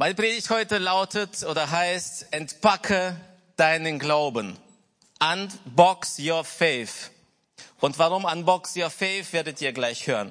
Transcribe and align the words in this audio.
Meine 0.00 0.14
Predigt 0.14 0.48
heute 0.50 0.78
lautet 0.78 1.42
oder 1.42 1.72
heißt, 1.72 2.32
entpacke 2.32 3.20
deinen 3.56 3.98
Glauben. 3.98 4.56
Unbox 5.18 6.20
your 6.20 6.44
faith. 6.44 7.10
Und 7.80 7.98
warum 7.98 8.24
unbox 8.24 8.76
your 8.76 8.90
faith, 8.90 9.32
werdet 9.32 9.60
ihr 9.60 9.72
gleich 9.72 10.06
hören. 10.06 10.30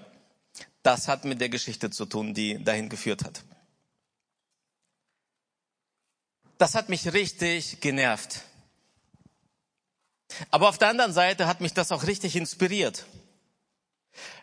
Das 0.84 1.10
hat 1.10 1.26
mit 1.26 1.42
der 1.42 1.50
Geschichte 1.50 1.90
zu 1.90 2.06
tun, 2.06 2.34
die 2.34 2.64
dahin 2.64 2.88
geführt 2.88 3.26
hat. 3.26 3.44
Das 6.58 6.74
hat 6.74 6.88
mich 6.88 7.12
richtig 7.12 7.82
genervt. 7.82 8.44
Aber 10.50 10.70
auf 10.70 10.78
der 10.78 10.88
anderen 10.88 11.12
Seite 11.12 11.46
hat 11.46 11.60
mich 11.60 11.74
das 11.74 11.92
auch 11.92 12.08
richtig 12.08 12.38
inspiriert. 12.38 13.06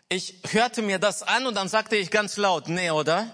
Ich 0.07 0.39
hörte 0.51 0.83
mir 0.83 0.99
das 0.99 1.23
an 1.23 1.47
und 1.47 1.55
dann 1.55 1.67
sagte 1.67 1.95
ich 1.95 2.11
ganz 2.11 2.37
laut, 2.37 2.67
nee, 2.67 2.91
oder? 2.91 3.33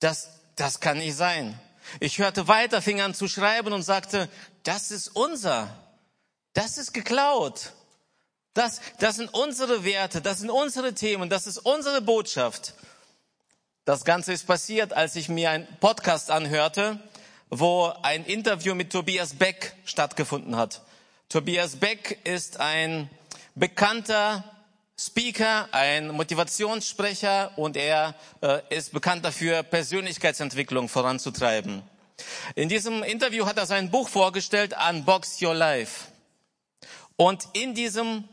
Das, 0.00 0.37
das 0.58 0.80
kann 0.80 0.98
nicht 0.98 1.16
sein. 1.16 1.58
Ich 2.00 2.18
hörte 2.18 2.48
weiter, 2.48 2.82
fing 2.82 3.00
an 3.00 3.14
zu 3.14 3.28
schreiben 3.28 3.72
und 3.72 3.82
sagte, 3.82 4.28
das 4.64 4.90
ist 4.90 5.08
unser. 5.08 5.74
Das 6.52 6.76
ist 6.76 6.92
geklaut. 6.92 7.72
Das, 8.54 8.80
das 8.98 9.16
sind 9.16 9.32
unsere 9.32 9.84
Werte, 9.84 10.20
das 10.20 10.40
sind 10.40 10.50
unsere 10.50 10.92
Themen, 10.92 11.30
das 11.30 11.46
ist 11.46 11.58
unsere 11.58 12.02
Botschaft. 12.02 12.74
Das 13.84 14.04
Ganze 14.04 14.32
ist 14.32 14.46
passiert, 14.46 14.92
als 14.92 15.16
ich 15.16 15.28
mir 15.28 15.50
einen 15.50 15.68
Podcast 15.78 16.30
anhörte, 16.30 17.00
wo 17.50 17.92
ein 18.02 18.24
Interview 18.24 18.74
mit 18.74 18.90
Tobias 18.90 19.34
Beck 19.34 19.74
stattgefunden 19.84 20.56
hat. 20.56 20.82
Tobias 21.28 21.76
Beck 21.76 22.18
ist 22.24 22.58
ein 22.58 23.08
bekannter 23.54 24.44
Speaker, 25.00 25.68
ein 25.70 26.08
Motivationssprecher 26.08 27.56
und 27.56 27.76
er 27.76 28.16
äh, 28.40 28.60
ist 28.70 28.92
bekannt 28.92 29.24
dafür, 29.24 29.62
Persönlichkeitsentwicklung 29.62 30.88
voranzutreiben. 30.88 31.82
In 32.56 32.68
diesem 32.68 33.04
Interview 33.04 33.46
hat 33.46 33.58
er 33.58 33.66
sein 33.66 33.92
Buch 33.92 34.08
vorgestellt, 34.08 34.74
Unbox 34.90 35.40
Your 35.40 35.54
Life. 35.54 36.08
Und 37.14 37.46
in 37.52 37.74
diesem 37.74 38.24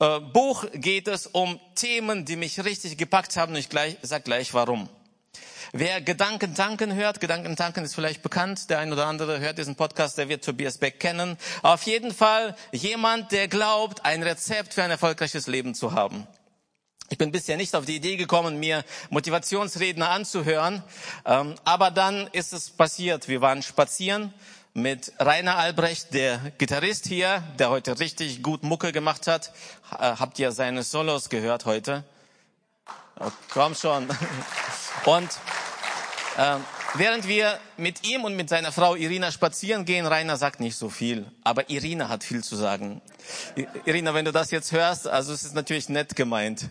äh, 0.00 0.18
Buch 0.18 0.64
geht 0.72 1.06
es 1.06 1.28
um 1.28 1.60
Themen, 1.76 2.24
die 2.24 2.34
mich 2.34 2.64
richtig 2.64 2.96
gepackt 2.96 3.36
haben 3.36 3.52
und 3.52 3.58
ich 3.58 3.68
gleich, 3.68 3.96
sag 4.02 4.24
gleich 4.24 4.52
warum. 4.52 4.88
Wer 5.72 6.00
Gedanken 6.00 6.54
tanken 6.54 6.94
hört, 6.94 7.20
Gedanken 7.20 7.56
tanken 7.56 7.84
ist 7.84 7.94
vielleicht 7.94 8.22
bekannt, 8.22 8.70
der 8.70 8.78
ein 8.78 8.92
oder 8.92 9.06
andere 9.06 9.40
hört 9.40 9.58
diesen 9.58 9.76
Podcast, 9.76 10.18
der 10.18 10.28
wird 10.28 10.44
Tobias 10.44 10.78
Beck 10.78 11.00
kennen. 11.00 11.36
Auf 11.62 11.82
jeden 11.82 12.14
Fall 12.14 12.56
jemand, 12.72 13.32
der 13.32 13.48
glaubt, 13.48 14.04
ein 14.04 14.22
Rezept 14.22 14.74
für 14.74 14.82
ein 14.82 14.90
erfolgreiches 14.90 15.46
Leben 15.46 15.74
zu 15.74 15.92
haben. 15.92 16.26
Ich 17.10 17.18
bin 17.18 17.32
bisher 17.32 17.56
nicht 17.56 17.74
auf 17.74 17.84
die 17.84 17.96
Idee 17.96 18.16
gekommen, 18.16 18.58
mir 18.58 18.84
Motivationsredner 19.10 20.08
anzuhören, 20.08 20.82
ähm, 21.26 21.54
aber 21.64 21.90
dann 21.90 22.28
ist 22.28 22.52
es 22.52 22.70
passiert. 22.70 23.28
Wir 23.28 23.40
waren 23.40 23.62
spazieren 23.62 24.32
mit 24.74 25.12
Rainer 25.20 25.56
Albrecht, 25.56 26.14
der 26.14 26.38
Gitarrist 26.58 27.06
hier, 27.06 27.42
der 27.58 27.70
heute 27.70 28.00
richtig 28.00 28.42
gut 28.42 28.64
Mucke 28.64 28.90
gemacht 28.90 29.28
hat. 29.28 29.52
Habt 29.90 30.38
ihr 30.40 30.50
seine 30.50 30.82
Solos 30.82 31.28
gehört 31.28 31.64
heute? 31.64 32.04
Oh, 33.20 33.30
komm 33.50 33.76
schon. 33.76 34.08
Und 35.04 35.28
ähm, 36.38 36.64
während 36.94 37.28
wir 37.28 37.58
mit 37.76 38.06
ihm 38.06 38.24
und 38.24 38.36
mit 38.36 38.48
seiner 38.48 38.72
Frau 38.72 38.94
Irina 38.94 39.30
spazieren 39.30 39.84
gehen, 39.84 40.06
Rainer 40.06 40.36
sagt 40.36 40.60
nicht 40.60 40.76
so 40.76 40.88
viel, 40.88 41.26
aber 41.42 41.70
Irina 41.70 42.08
hat 42.08 42.24
viel 42.24 42.42
zu 42.42 42.56
sagen. 42.56 43.00
Irina, 43.84 44.14
wenn 44.14 44.24
du 44.24 44.32
das 44.32 44.50
jetzt 44.50 44.72
hörst, 44.72 45.06
also 45.06 45.32
es 45.32 45.44
ist 45.44 45.54
natürlich 45.54 45.88
nett 45.88 46.16
gemeint. 46.16 46.68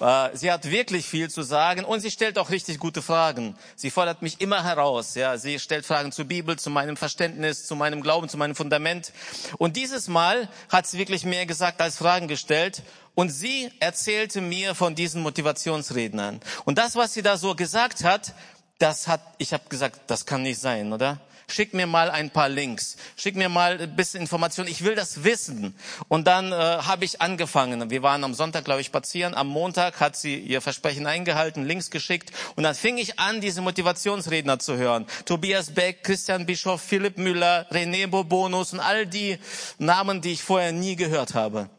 Äh, 0.00 0.28
sie 0.34 0.52
hat 0.52 0.70
wirklich 0.70 1.06
viel 1.06 1.30
zu 1.30 1.42
sagen 1.42 1.84
und 1.84 2.00
sie 2.00 2.10
stellt 2.10 2.38
auch 2.38 2.50
richtig 2.50 2.78
gute 2.78 3.02
Fragen. 3.02 3.56
Sie 3.74 3.90
fordert 3.90 4.22
mich 4.22 4.40
immer 4.40 4.64
heraus. 4.64 5.14
Ja, 5.14 5.38
sie 5.38 5.58
stellt 5.58 5.86
Fragen 5.86 6.12
zur 6.12 6.26
Bibel, 6.26 6.58
zu 6.58 6.70
meinem 6.70 6.96
Verständnis, 6.96 7.66
zu 7.66 7.74
meinem 7.74 8.02
Glauben, 8.02 8.28
zu 8.28 8.36
meinem 8.36 8.54
Fundament. 8.54 9.12
Und 9.58 9.76
dieses 9.76 10.08
Mal 10.08 10.48
hat 10.68 10.86
sie 10.86 10.98
wirklich 10.98 11.24
mehr 11.24 11.46
gesagt 11.46 11.80
als 11.80 11.96
Fragen 11.96 12.28
gestellt. 12.28 12.82
Und 13.14 13.30
sie 13.30 13.70
erzählte 13.80 14.42
mir 14.42 14.74
von 14.74 14.94
diesen 14.94 15.22
Motivationsrednern. 15.22 16.38
Und 16.66 16.76
das, 16.76 16.96
was 16.96 17.14
sie 17.14 17.22
da 17.22 17.38
so 17.38 17.54
gesagt 17.54 18.04
hat, 18.04 18.34
das 18.78 19.08
hat, 19.08 19.20
ich 19.38 19.52
habe 19.52 19.64
gesagt, 19.68 20.00
das 20.08 20.26
kann 20.26 20.42
nicht 20.42 20.60
sein, 20.60 20.92
oder? 20.92 21.20
Schick 21.48 21.74
mir 21.74 21.86
mal 21.86 22.10
ein 22.10 22.30
paar 22.30 22.48
Links, 22.48 22.96
schick 23.16 23.36
mir 23.36 23.48
mal 23.48 23.80
ein 23.80 23.94
bisschen 23.94 24.20
Informationen, 24.20 24.68
ich 24.68 24.82
will 24.82 24.96
das 24.96 25.22
wissen. 25.22 25.76
Und 26.08 26.26
dann 26.26 26.50
äh, 26.50 26.56
habe 26.56 27.04
ich 27.04 27.20
angefangen. 27.22 27.88
Wir 27.88 28.02
waren 28.02 28.24
am 28.24 28.34
Sonntag, 28.34 28.64
glaube 28.64 28.80
ich, 28.80 28.88
spazieren. 28.88 29.32
Am 29.32 29.46
Montag 29.46 30.00
hat 30.00 30.16
sie 30.16 30.36
ihr 30.38 30.60
Versprechen 30.60 31.06
eingehalten, 31.06 31.64
Links 31.64 31.90
geschickt. 31.90 32.32
Und 32.56 32.64
dann 32.64 32.74
fing 32.74 32.98
ich 32.98 33.20
an, 33.20 33.40
diese 33.40 33.62
Motivationsredner 33.62 34.58
zu 34.58 34.76
hören. 34.76 35.06
Tobias 35.24 35.70
Beck, 35.70 36.02
Christian 36.02 36.46
Bischoff, 36.46 36.82
Philipp 36.82 37.16
Müller, 37.16 37.66
René 37.70 38.08
Bobonus 38.08 38.72
und 38.72 38.80
all 38.80 39.06
die 39.06 39.38
Namen, 39.78 40.20
die 40.22 40.32
ich 40.32 40.42
vorher 40.42 40.72
nie 40.72 40.96
gehört 40.96 41.34
habe. 41.34 41.70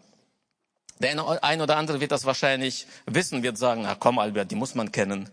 Der 0.99 1.43
ein 1.43 1.61
oder 1.61 1.75
andere 1.75 1.99
wird 1.99 2.13
das 2.13 2.25
wahrscheinlich 2.25 2.87
wissen, 3.05 3.43
wird 3.43 3.57
sagen, 3.57 3.81
na 3.83 3.95
komm 3.95 4.17
Albert, 4.17 4.49
die 4.49 4.55
muss 4.55 4.75
man 4.75 4.93
kennen. 4.93 5.29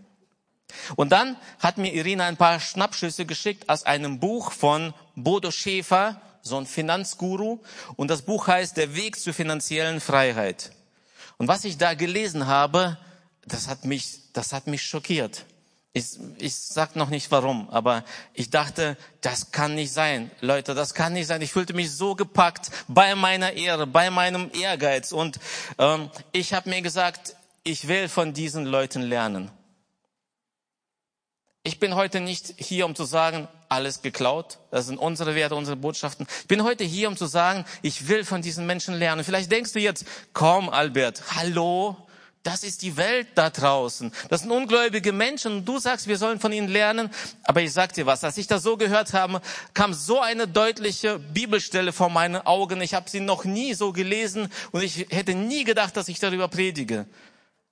Und 0.97 1.11
dann 1.11 1.37
hat 1.59 1.79
mir 1.79 1.93
Irina 1.93 2.27
ein 2.27 2.37
paar 2.37 2.61
Schnappschüsse 2.61 3.27
geschickt 3.27 3.69
aus 3.69 3.85
einem 3.85 4.21
Buch 4.21 4.53
von 4.53 4.95
Bodo 5.15 5.51
Schäfer, 5.51 6.21
so 6.43 6.57
ein 6.59 6.67
Finanzguru. 6.67 7.61
Und 7.97 8.11
das 8.11 8.23
Buch 8.23 8.47
heißt 8.47 8.77
Der 8.77 8.95
Weg 8.95 9.19
zur 9.19 9.35
finanziellen 9.35 10.01
Freiheit. 10.01 10.73
Und 11.37 11.49
was 11.49 11.65
ich 11.65 11.79
da 11.79 11.95
gelesen 11.95 12.47
habe, 12.47 12.99
das 13.47 13.69
hat 13.69 13.85
mich, 13.85 14.33
das 14.33 14.53
hat 14.53 14.67
mich 14.67 14.83
schockiert. 14.83 15.45
Ich, 15.97 16.19
ich 16.39 16.57
sag 16.57 16.97
noch 16.97 17.09
nicht 17.09 17.31
warum, 17.31 17.71
aber 17.71 18.05
ich 18.33 18.51
dachte, 18.51 18.97
das 19.21 19.53
kann 19.53 19.77
nicht 19.77 19.93
sein. 19.93 20.31
Leute, 20.41 20.75
das 20.75 20.93
kann 20.93 21.13
nicht 21.13 21.29
sein. 21.29 21.41
Ich 21.41 21.53
fühlte 21.53 21.73
mich 21.73 21.93
so 21.93 22.17
gepackt 22.17 22.71
bei 22.89 23.15
meiner 23.15 23.53
Ehre, 23.53 23.87
bei 23.87 24.11
meinem 24.11 24.51
Ehrgeiz. 24.53 25.13
Und 25.13 25.39
ähm, 25.79 26.11
ich 26.33 26.53
habe 26.53 26.69
mir 26.69 26.83
gesagt, 26.83 27.37
ich 27.63 27.87
will 27.87 28.09
von 28.09 28.33
diesen 28.33 28.65
Leuten 28.65 29.03
lernen. 29.03 29.53
Ich 31.67 31.81
bin 31.81 31.95
heute 31.95 32.21
nicht 32.21 32.55
hier, 32.59 32.85
um 32.85 32.95
zu 32.95 33.05
sagen, 33.05 33.49
alles 33.71 34.03
geklaut. 34.03 34.59
Das 34.71 34.85
sind 34.85 34.99
unsere 34.99 35.35
Werte, 35.35 35.55
unsere 35.55 35.79
Botschaften. 35.79 36.27
Ich 36.43 36.47
bin 36.47 36.63
heute 36.63 36.85
hier, 36.85 37.09
um 37.09 37.17
zu 37.17 37.25
sagen, 37.25 37.65
ich 37.81 38.07
will 38.07 38.23
von 38.25 38.43
diesen 38.43 38.67
Menschen 38.67 38.95
lernen. 38.95 39.25
Vielleicht 39.25 39.51
denkst 39.51 39.73
du 39.73 39.81
jetzt, 39.81 40.05
komm, 40.35 40.69
Albert, 40.69 41.23
hallo, 41.35 41.97
das 42.43 42.65
ist 42.65 42.83
die 42.83 42.99
Welt 42.99 43.29
da 43.37 43.49
draußen. 43.49 44.13
Das 44.29 44.43
sind 44.43 44.51
ungläubige 44.51 45.13
Menschen 45.13 45.53
und 45.53 45.65
du 45.65 45.79
sagst, 45.79 46.07
wir 46.07 46.19
sollen 46.19 46.39
von 46.39 46.53
ihnen 46.53 46.69
lernen. 46.69 47.09
Aber 47.45 47.63
ich 47.63 47.73
sag 47.73 47.95
dir 47.95 48.05
was, 48.05 48.23
als 48.25 48.37
ich 48.37 48.47
das 48.47 48.63
so 48.63 48.77
gehört 48.77 49.15
habe, 49.15 49.41
kam 49.73 49.95
so 49.95 50.21
eine 50.21 50.47
deutliche 50.47 51.19
Bibelstelle 51.19 51.95
vor 51.95 52.11
meinen 52.11 52.47
Augen. 52.47 52.83
Ich 52.83 52.93
habe 52.93 53.09
sie 53.09 53.21
noch 53.21 53.47
nie 53.47 53.73
so 53.73 53.93
gelesen 53.93 54.53
und 54.73 54.83
ich 54.83 55.07
hätte 55.09 55.35
nie 55.35 55.65
gedacht, 55.65 55.97
dass 55.97 56.09
ich 56.09 56.21
darüber 56.21 56.49
predige. 56.49 57.07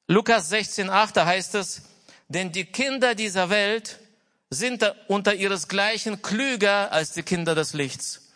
Lukas 0.09 0.51
16,8, 0.51 1.13
da 1.13 1.27
heißt 1.27 1.55
es, 1.57 1.83
denn 2.33 2.53
die 2.53 2.65
Kinder 2.65 3.15
dieser 3.15 3.51
Welt 3.51 3.99
sind 4.51 4.85
unter 5.09 5.35
ihresgleichen 5.35 6.23
klüger 6.23 6.93
als 6.93 7.13
die 7.13 7.23
Kinder 7.23 7.55
des 7.55 7.73
Lichts. 7.73 8.29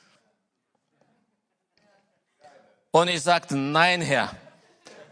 Und 2.90 3.08
ich 3.08 3.22
sagte, 3.22 3.56
nein, 3.56 4.00
Herr. 4.00 4.34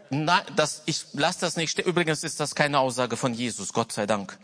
Nein, 0.09 0.41
das, 0.55 0.83
ich 0.85 1.05
lasse 1.13 1.41
das 1.41 1.57
nicht 1.57 1.71
stehen. 1.71 1.85
Übrigens 1.85 2.23
ist 2.23 2.39
das 2.39 2.55
keine 2.55 2.79
Aussage 2.79 3.17
von 3.17 3.33
Jesus, 3.33 3.73
Gott 3.73 3.91
sei 3.91 4.05
Dank. 4.05 4.37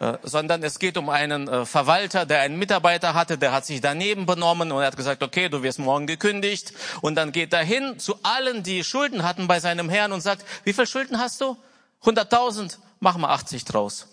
Äh, 0.00 0.18
sondern 0.22 0.62
es 0.62 0.78
geht 0.78 0.96
um 0.96 1.08
einen 1.08 1.48
äh, 1.48 1.66
Verwalter, 1.66 2.26
der 2.26 2.40
einen 2.40 2.58
Mitarbeiter 2.58 3.14
hatte, 3.14 3.38
der 3.38 3.52
hat 3.52 3.64
sich 3.64 3.80
daneben 3.80 4.26
benommen 4.26 4.70
und 4.72 4.80
er 4.80 4.88
hat 4.88 4.96
gesagt, 4.96 5.22
okay, 5.22 5.48
du 5.48 5.62
wirst 5.62 5.78
morgen 5.78 6.06
gekündigt. 6.06 6.72
Und 7.00 7.14
dann 7.14 7.32
geht 7.32 7.52
er 7.52 7.64
hin 7.64 7.98
zu 7.98 8.18
allen, 8.22 8.62
die 8.62 8.84
Schulden 8.84 9.22
hatten 9.22 9.46
bei 9.46 9.60
seinem 9.60 9.88
Herrn 9.88 10.12
und 10.12 10.20
sagt, 10.20 10.44
wie 10.64 10.72
viel 10.72 10.86
Schulden 10.86 11.18
hast 11.18 11.40
du? 11.40 11.56
100.000 12.02 12.76
machen 13.04 13.22
wir 13.22 13.30
80 13.30 13.64
draus. 13.64 14.08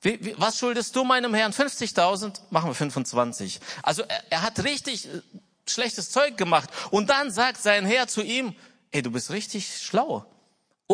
Wie, 0.00 0.24
wie, 0.24 0.34
was 0.38 0.58
schuldest 0.58 0.94
du 0.94 1.02
meinem 1.02 1.34
Herrn? 1.34 1.52
50.000? 1.52 2.38
Machen 2.50 2.70
wir 2.70 2.74
25. 2.74 3.58
Also 3.82 4.02
er, 4.02 4.22
er 4.30 4.42
hat 4.42 4.62
richtig 4.62 5.06
äh, 5.06 5.22
schlechtes 5.66 6.10
Zeug 6.10 6.36
gemacht. 6.36 6.70
Und 6.92 7.10
dann 7.10 7.32
sagt 7.32 7.60
sein 7.60 7.84
Herr 7.84 8.06
zu 8.06 8.22
ihm, 8.22 8.54
ey, 8.92 9.02
du 9.02 9.10
bist 9.10 9.32
richtig 9.32 9.82
schlau. 9.82 10.24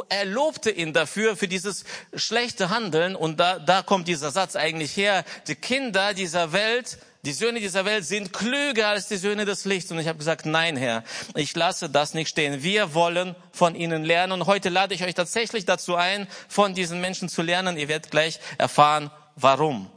Er 0.08 0.24
lobte 0.24 0.70
ihn 0.70 0.92
dafür, 0.92 1.36
für 1.36 1.46
dieses 1.46 1.84
schlechte 2.14 2.70
Handeln. 2.70 3.14
Und 3.14 3.38
da, 3.38 3.58
da 3.58 3.82
kommt 3.82 4.08
dieser 4.08 4.30
Satz 4.30 4.56
eigentlich 4.56 4.96
her. 4.96 5.24
Die 5.46 5.54
Kinder 5.54 6.14
dieser 6.14 6.52
Welt 6.52 6.98
die 7.24 7.32
Söhne 7.32 7.58
dieser 7.58 7.86
Welt 7.86 8.04
sind 8.04 8.34
klüger 8.34 8.88
als 8.88 9.08
die 9.08 9.16
Söhne 9.16 9.46
des 9.46 9.64
Lichts. 9.64 9.90
Und 9.90 9.98
ich 9.98 10.08
habe 10.08 10.18
gesagt, 10.18 10.44
nein, 10.44 10.76
Herr, 10.76 11.02
ich 11.34 11.56
lasse 11.56 11.88
das 11.88 12.12
nicht 12.12 12.28
stehen. 12.28 12.62
Wir 12.62 12.92
wollen 12.92 13.34
von 13.50 13.74
ihnen 13.74 14.04
lernen. 14.04 14.32
Und 14.32 14.46
heute 14.46 14.68
lade 14.68 14.94
ich 14.94 15.02
euch 15.04 15.14
tatsächlich 15.14 15.64
dazu 15.64 15.96
ein, 15.96 16.28
von 16.48 16.74
diesen 16.74 17.00
Menschen 17.00 17.30
zu 17.30 17.40
lernen. 17.40 17.78
Ihr 17.78 17.88
werdet 17.88 18.10
gleich 18.10 18.40
erfahren, 18.58 19.10
warum. 19.36 19.90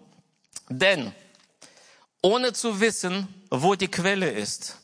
Denn 0.69 1.11
ohne 2.21 2.53
zu 2.53 2.79
wissen, 2.79 3.27
wo 3.49 3.75
die 3.75 3.89
Quelle 3.89 4.29
ist, 4.29 4.77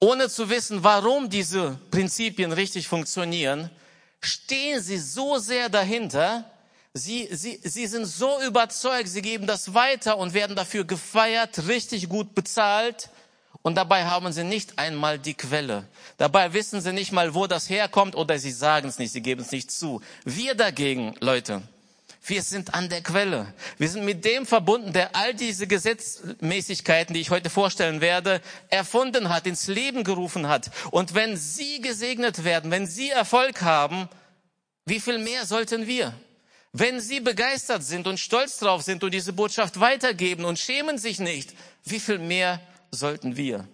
ohne 0.00 0.28
zu 0.28 0.50
wissen, 0.50 0.82
warum 0.82 1.30
diese 1.30 1.78
Prinzipien 1.92 2.50
richtig 2.50 2.88
funktionieren, 2.88 3.70
stehen 4.20 4.80
sie 4.80 4.98
so 4.98 5.38
sehr 5.38 5.68
dahinter, 5.68 6.50
Sie, 6.92 7.28
sie, 7.30 7.60
sie 7.62 7.86
sind 7.86 8.04
so 8.04 8.42
überzeugt, 8.42 9.08
sie 9.08 9.22
geben 9.22 9.46
das 9.46 9.74
weiter 9.74 10.18
und 10.18 10.34
werden 10.34 10.56
dafür 10.56 10.84
gefeiert, 10.84 11.68
richtig 11.68 12.08
gut 12.08 12.34
bezahlt. 12.34 13.10
Und 13.62 13.76
dabei 13.76 14.06
haben 14.06 14.32
sie 14.32 14.42
nicht 14.42 14.78
einmal 14.78 15.18
die 15.18 15.34
Quelle. 15.34 15.86
Dabei 16.16 16.52
wissen 16.52 16.80
sie 16.80 16.92
nicht 16.92 17.12
mal, 17.12 17.34
wo 17.34 17.46
das 17.46 17.68
herkommt 17.68 18.16
oder 18.16 18.38
sie 18.38 18.50
sagen 18.50 18.88
es 18.88 18.98
nicht, 18.98 19.12
sie 19.12 19.20
geben 19.20 19.42
es 19.42 19.52
nicht 19.52 19.70
zu. 19.70 20.00
Wir 20.24 20.54
dagegen, 20.54 21.14
Leute, 21.20 21.62
wir 22.24 22.42
sind 22.42 22.74
an 22.74 22.88
der 22.88 23.02
Quelle. 23.02 23.52
Wir 23.78 23.88
sind 23.88 24.04
mit 24.04 24.24
dem 24.24 24.44
verbunden, 24.44 24.92
der 24.92 25.14
all 25.14 25.34
diese 25.34 25.66
Gesetzmäßigkeiten, 25.66 27.14
die 27.14 27.20
ich 27.20 27.30
heute 27.30 27.50
vorstellen 27.50 28.00
werde, 28.00 28.40
erfunden 28.68 29.28
hat, 29.28 29.46
ins 29.46 29.68
Leben 29.68 30.04
gerufen 30.04 30.48
hat. 30.48 30.70
Und 30.90 31.14
wenn 31.14 31.36
Sie 31.36 31.80
gesegnet 31.80 32.44
werden, 32.44 32.70
wenn 32.70 32.86
Sie 32.86 33.10
Erfolg 33.10 33.62
haben, 33.62 34.08
wie 34.86 35.00
viel 35.00 35.18
mehr 35.18 35.46
sollten 35.46 35.86
wir? 35.86 36.14
Wenn 36.72 37.00
Sie 37.00 37.18
begeistert 37.18 37.82
sind 37.82 38.06
und 38.06 38.20
stolz 38.20 38.58
drauf 38.58 38.82
sind 38.82 39.02
und 39.02 39.12
diese 39.12 39.32
Botschaft 39.32 39.80
weitergeben 39.80 40.44
und 40.44 40.58
schämen 40.58 40.98
sich 40.98 41.18
nicht, 41.18 41.52
wie 41.84 41.98
viel 41.98 42.18
mehr 42.18 42.60
sollten 42.92 43.36
wir? 43.36 43.66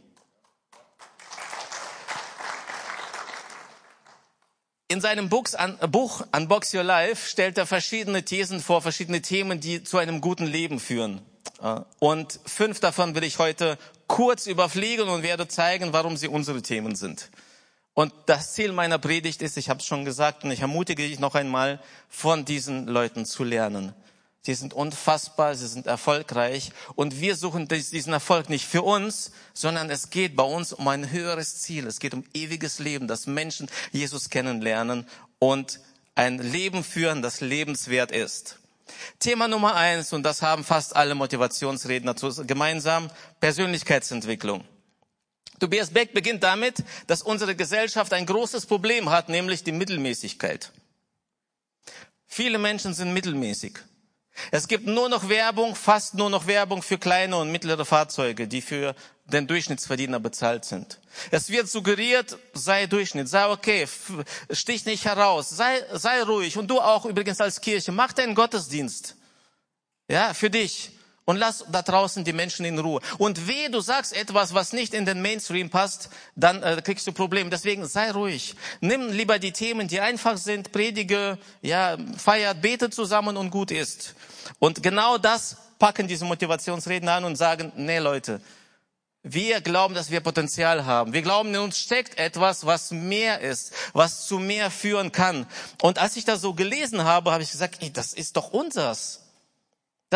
In 4.89 5.01
seinem 5.01 5.29
Buch 5.29 6.25
Unbox 6.33 6.73
Your 6.73 6.85
Life 6.85 7.29
stellt 7.29 7.59
er 7.59 7.67
verschiedene 7.67 8.25
Thesen 8.25 8.61
vor, 8.61 8.81
verschiedene 8.81 9.21
Themen, 9.21 9.61
die 9.61 9.83
zu 9.83 9.99
einem 9.99 10.21
guten 10.21 10.47
Leben 10.47 10.81
führen. 10.81 11.21
Äh, 11.61 11.81
und 11.99 12.41
fünf 12.47 12.81
davon 12.81 13.15
will 13.15 13.25
ich 13.25 13.39
heute 13.39 13.79
kurz 14.07 14.47
überfliegen 14.47 15.09
und 15.09 15.23
werde 15.23 15.49
zeigen, 15.49 15.93
warum 15.93 16.17
sie 16.17 16.29
unsere 16.29 16.63
Themen 16.63 16.95
sind. 16.95 17.31
Und 17.97 18.13
das 18.27 18.53
Ziel 18.53 18.73
meiner 18.73 18.99
Predigt 18.99 19.41
ist, 19.41 19.57
ich 19.57 19.71
habe 19.71 19.81
es 19.81 19.87
schon 19.87 20.05
gesagt 20.05 20.45
und 20.45 20.51
ich 20.51 20.61
ermutige 20.61 21.03
dich 21.03 21.19
noch 21.19 21.35
einmal, 21.35 21.81
von 22.11 22.45
diesen 22.45 22.87
Leuten 22.87 23.25
zu 23.25 23.43
lernen. 23.43 23.95
Sie 24.43 24.53
sind 24.53 24.75
unfassbar, 24.75 25.55
sie 25.55 25.67
sind 25.67 25.87
erfolgreich 25.87 26.73
und 26.95 27.23
wir 27.23 27.37
suchen 27.37 27.69
diesen 27.69 28.13
Erfolg 28.13 28.51
nicht 28.51 28.67
für 28.67 28.83
uns, 28.83 29.33
sondern 29.55 29.89
es 29.89 30.11
geht 30.11 30.37
bei 30.37 30.43
uns 30.43 30.75
um 30.75 30.87
ein 30.89 31.11
höheres 31.11 31.63
Ziel. 31.63 31.87
Es 31.87 31.99
geht 31.99 32.13
um 32.13 32.25
ewiges 32.35 32.81
Leben, 32.81 33.09
dass 33.09 33.27
Menschen 33.27 33.67
Jesus 33.93 34.29
kennenlernen 34.29 35.07
und 35.39 35.81
ein 36.15 36.37
Leben 36.37 36.85
führen, 36.85 37.23
das 37.23 37.41
lebenswert 37.41 38.13
ist. 38.13 38.59
Thema 39.21 39.49
Nummer 39.49 39.75
eins, 39.75 40.13
und 40.13 40.23
das 40.23 40.43
haben 40.43 40.65
fast 40.65 40.95
alle 40.95 41.15
Motivationsredner 41.15 42.15
gemeinsam, 42.47 43.09
Persönlichkeitsentwicklung. 43.41 44.65
Tobias 45.59 45.91
Beck 45.91 46.13
beginnt 46.13 46.43
damit, 46.43 46.85
dass 47.07 47.23
unsere 47.23 47.55
Gesellschaft 47.55 48.13
ein 48.13 48.27
großes 48.27 48.67
Problem 48.67 49.11
hat, 49.11 49.29
nämlich 49.29 49.65
die 49.65 49.73
Mittelmäßigkeit. 49.73 50.73
Viele 52.27 52.59
Menschen 52.59 52.93
sind 52.95 53.13
mittelmäßig. 53.13 53.79
Es 54.51 54.69
gibt 54.69 54.87
nur 54.87 55.09
noch 55.09 55.29
Werbung, 55.29 55.75
fast 55.75 56.15
nur 56.15 56.29
noch 56.29 56.47
Werbung 56.47 56.83
für 56.83 56.99
kleine 56.99 57.37
und 57.37 57.51
mittlere 57.51 57.85
Fahrzeuge, 57.85 58.47
die 58.47 58.61
für 58.61 58.95
den 59.25 59.47
Durchschnittsverdiener 59.47 60.21
bezahlt 60.21 60.65
sind. 60.65 61.01
Es 61.31 61.49
wird 61.51 61.69
suggeriert, 61.69 62.37
sei 62.53 62.87
Durchschnitt, 62.87 63.29
sei 63.29 63.49
okay, 63.49 63.89
stich 64.51 64.85
nicht 64.85 65.05
heraus, 65.05 65.51
sei, 65.51 65.83
sei 65.93 66.23
ruhig. 66.23 66.59
Und 66.59 66.69
du 66.69 66.81
auch 66.81 67.07
übrigens 67.07 67.41
als 67.41 67.61
Kirche, 67.61 67.93
mach 67.93 68.13
deinen 68.13 68.35
Gottesdienst. 68.35 69.17
Ja, 70.09 70.35
für 70.35 70.51
dich. 70.51 70.93
Und 71.27 71.39
lass 71.39 71.65
da 71.71 71.83
draußen 71.83 72.23
die 72.23 72.33
Menschen 72.33 72.65
in 72.65 72.79
Ruhe. 72.79 73.01
Und 73.19 73.49
weh, 73.49 73.69
du 73.69 73.81
sagst 73.81 74.17
etwas, 74.17 74.55
was 74.55 74.73
nicht 74.73 74.95
in 74.95 75.05
den 75.05 75.21
Mainstream 75.21 75.71
passt, 75.71 76.09
dann 76.37 76.63
äh, 76.63 76.81
kriegst 76.83 77.05
du 77.07 77.13
Probleme. 77.13 77.51
Deswegen 77.51 77.85
sei 77.85 78.13
ruhig. 78.13 78.55
Nimm 78.81 79.11
lieber 79.11 79.41
die 79.41 79.51
Themen, 79.51 79.89
die 79.89 80.01
einfach 80.01 80.39
sind, 80.39 80.71
predige, 80.71 81.37
ja, 81.63 81.97
feiert, 82.17 82.63
bete 82.63 82.91
zusammen 82.91 83.37
und 83.37 83.51
gut 83.51 83.73
ist. 83.73 84.15
Und 84.61 84.85
genau 84.85 85.19
das 85.19 85.57
packen 85.81 86.07
diese 86.07 86.25
Motivationsredner 86.25 87.15
an 87.15 87.25
und 87.25 87.35
sagen, 87.35 87.73
nee 87.75 87.99
Leute, 87.99 88.41
wir 89.25 89.61
glauben, 89.61 89.95
dass 89.95 90.13
wir 90.13 90.21
Potenzial 90.21 90.87
haben. 90.87 91.13
Wir 91.13 91.23
glauben, 91.23 91.49
in 91.49 91.61
uns 91.61 91.81
steckt 91.81 92.17
etwas, 92.21 92.65
was 92.65 92.93
mehr 92.93 93.41
ist, 93.41 93.73
was 93.93 94.27
zu 94.27 94.39
mehr 94.39 94.71
führen 94.71 95.11
kann. 95.11 95.49
Und 95.83 95.99
als 95.99 96.17
ich 96.17 96.25
das 96.25 96.41
so 96.41 96.55
gelesen 96.55 97.03
habe, 97.03 97.33
habe 97.33 97.43
ich 97.43 97.51
gesagt, 97.51 97.83
ey, 97.83 97.93
das 97.93 98.13
ist 98.13 98.37
doch 98.37 98.53
unsers. 98.53 99.26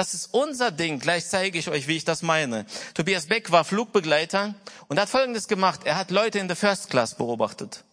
Das 0.01 0.15
ist 0.15 0.33
unser 0.33 0.71
Ding. 0.71 0.99
Gleich 0.99 1.29
zeige 1.29 1.59
ich 1.59 1.69
euch, 1.69 1.87
wie 1.87 1.99
ich 1.99 2.07
das 2.07 2.23
meine. 2.23 2.65
Tobias 2.95 3.27
Beck 3.27 3.51
war 3.51 3.67
Flugbegleiter 3.67 4.55
und 4.89 4.99
hat 4.99 5.11
Folgendes 5.11 5.47
gemacht. 5.47 5.81
Er 5.85 5.99
hat 5.99 6.11
Leute 6.11 6.39
in 6.39 6.49
der 6.49 6.57
First 6.57 6.89
Class 6.89 7.17
beobachtet. 7.17 7.85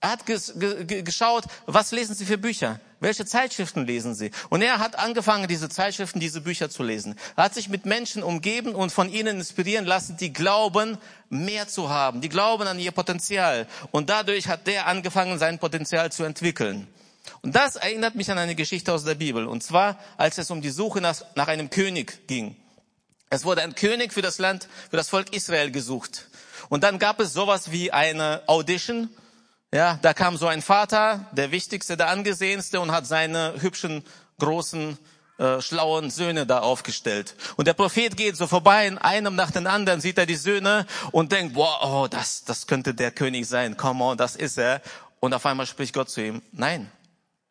Er 0.00 0.12
hat 0.12 0.24
geschaut, 0.24 1.44
was 1.66 1.92
lesen 1.92 2.14
sie 2.14 2.24
für 2.24 2.38
Bücher? 2.38 2.80
Welche 2.98 3.26
Zeitschriften 3.26 3.84
lesen 3.84 4.14
sie? 4.14 4.30
Und 4.48 4.62
er 4.62 4.78
hat 4.78 4.98
angefangen, 4.98 5.46
diese 5.46 5.68
Zeitschriften, 5.68 6.18
diese 6.18 6.40
Bücher 6.40 6.70
zu 6.70 6.82
lesen. 6.82 7.14
Er 7.36 7.44
hat 7.44 7.52
sich 7.52 7.68
mit 7.68 7.84
Menschen 7.84 8.22
umgeben 8.22 8.74
und 8.74 8.90
von 8.90 9.12
ihnen 9.12 9.36
inspirieren 9.36 9.84
lassen, 9.84 10.16
die 10.16 10.32
glauben, 10.32 10.96
mehr 11.28 11.68
zu 11.68 11.90
haben. 11.90 12.22
Die 12.22 12.30
glauben 12.30 12.66
an 12.66 12.78
ihr 12.78 12.92
Potenzial. 12.92 13.66
Und 13.90 14.08
dadurch 14.08 14.48
hat 14.48 14.66
der 14.66 14.86
angefangen, 14.86 15.38
sein 15.38 15.58
Potenzial 15.58 16.10
zu 16.10 16.24
entwickeln. 16.24 16.88
Und 17.42 17.54
das 17.54 17.76
erinnert 17.76 18.14
mich 18.14 18.30
an 18.30 18.38
eine 18.38 18.54
Geschichte 18.54 18.92
aus 18.92 19.04
der 19.04 19.14
Bibel. 19.14 19.46
Und 19.46 19.62
zwar, 19.62 19.98
als 20.16 20.38
es 20.38 20.50
um 20.50 20.60
die 20.60 20.70
Suche 20.70 21.00
nach, 21.00 21.22
nach 21.34 21.48
einem 21.48 21.70
König 21.70 22.26
ging. 22.26 22.56
Es 23.30 23.44
wurde 23.44 23.62
ein 23.62 23.74
König 23.74 24.12
für 24.12 24.22
das 24.22 24.38
Land, 24.38 24.68
für 24.90 24.96
das 24.96 25.08
Volk 25.08 25.34
Israel 25.34 25.70
gesucht. 25.70 26.28
Und 26.68 26.84
dann 26.84 26.98
gab 26.98 27.20
es 27.20 27.32
sowas 27.32 27.70
wie 27.70 27.92
eine 27.92 28.42
Audition. 28.46 29.10
Ja, 29.72 29.98
da 30.02 30.14
kam 30.14 30.36
so 30.36 30.46
ein 30.46 30.62
Vater, 30.62 31.26
der 31.32 31.50
wichtigste, 31.50 31.96
der 31.96 32.08
angesehenste, 32.08 32.80
und 32.80 32.92
hat 32.92 33.06
seine 33.06 33.54
hübschen, 33.60 34.04
großen, 34.38 34.98
äh, 35.38 35.60
schlauen 35.60 36.10
Söhne 36.10 36.46
da 36.46 36.60
aufgestellt. 36.60 37.34
Und 37.56 37.66
der 37.66 37.74
Prophet 37.74 38.16
geht 38.16 38.36
so 38.36 38.46
vorbei, 38.46 38.86
in 38.86 38.98
einem 38.98 39.34
nach 39.34 39.50
den 39.50 39.66
anderen 39.66 40.00
sieht 40.00 40.16
er 40.16 40.26
die 40.26 40.36
Söhne 40.36 40.86
und 41.10 41.32
denkt, 41.32 41.56
wow, 41.56 41.78
oh, 41.82 42.06
das, 42.08 42.44
das 42.44 42.68
könnte 42.68 42.94
der 42.94 43.10
König 43.10 43.48
sein. 43.48 43.76
Come 43.76 44.04
on, 44.04 44.16
das 44.16 44.36
ist 44.36 44.58
er. 44.58 44.80
Und 45.18 45.34
auf 45.34 45.44
einmal 45.44 45.66
spricht 45.66 45.92
Gott 45.92 46.08
zu 46.08 46.22
ihm, 46.22 46.40
nein, 46.52 46.88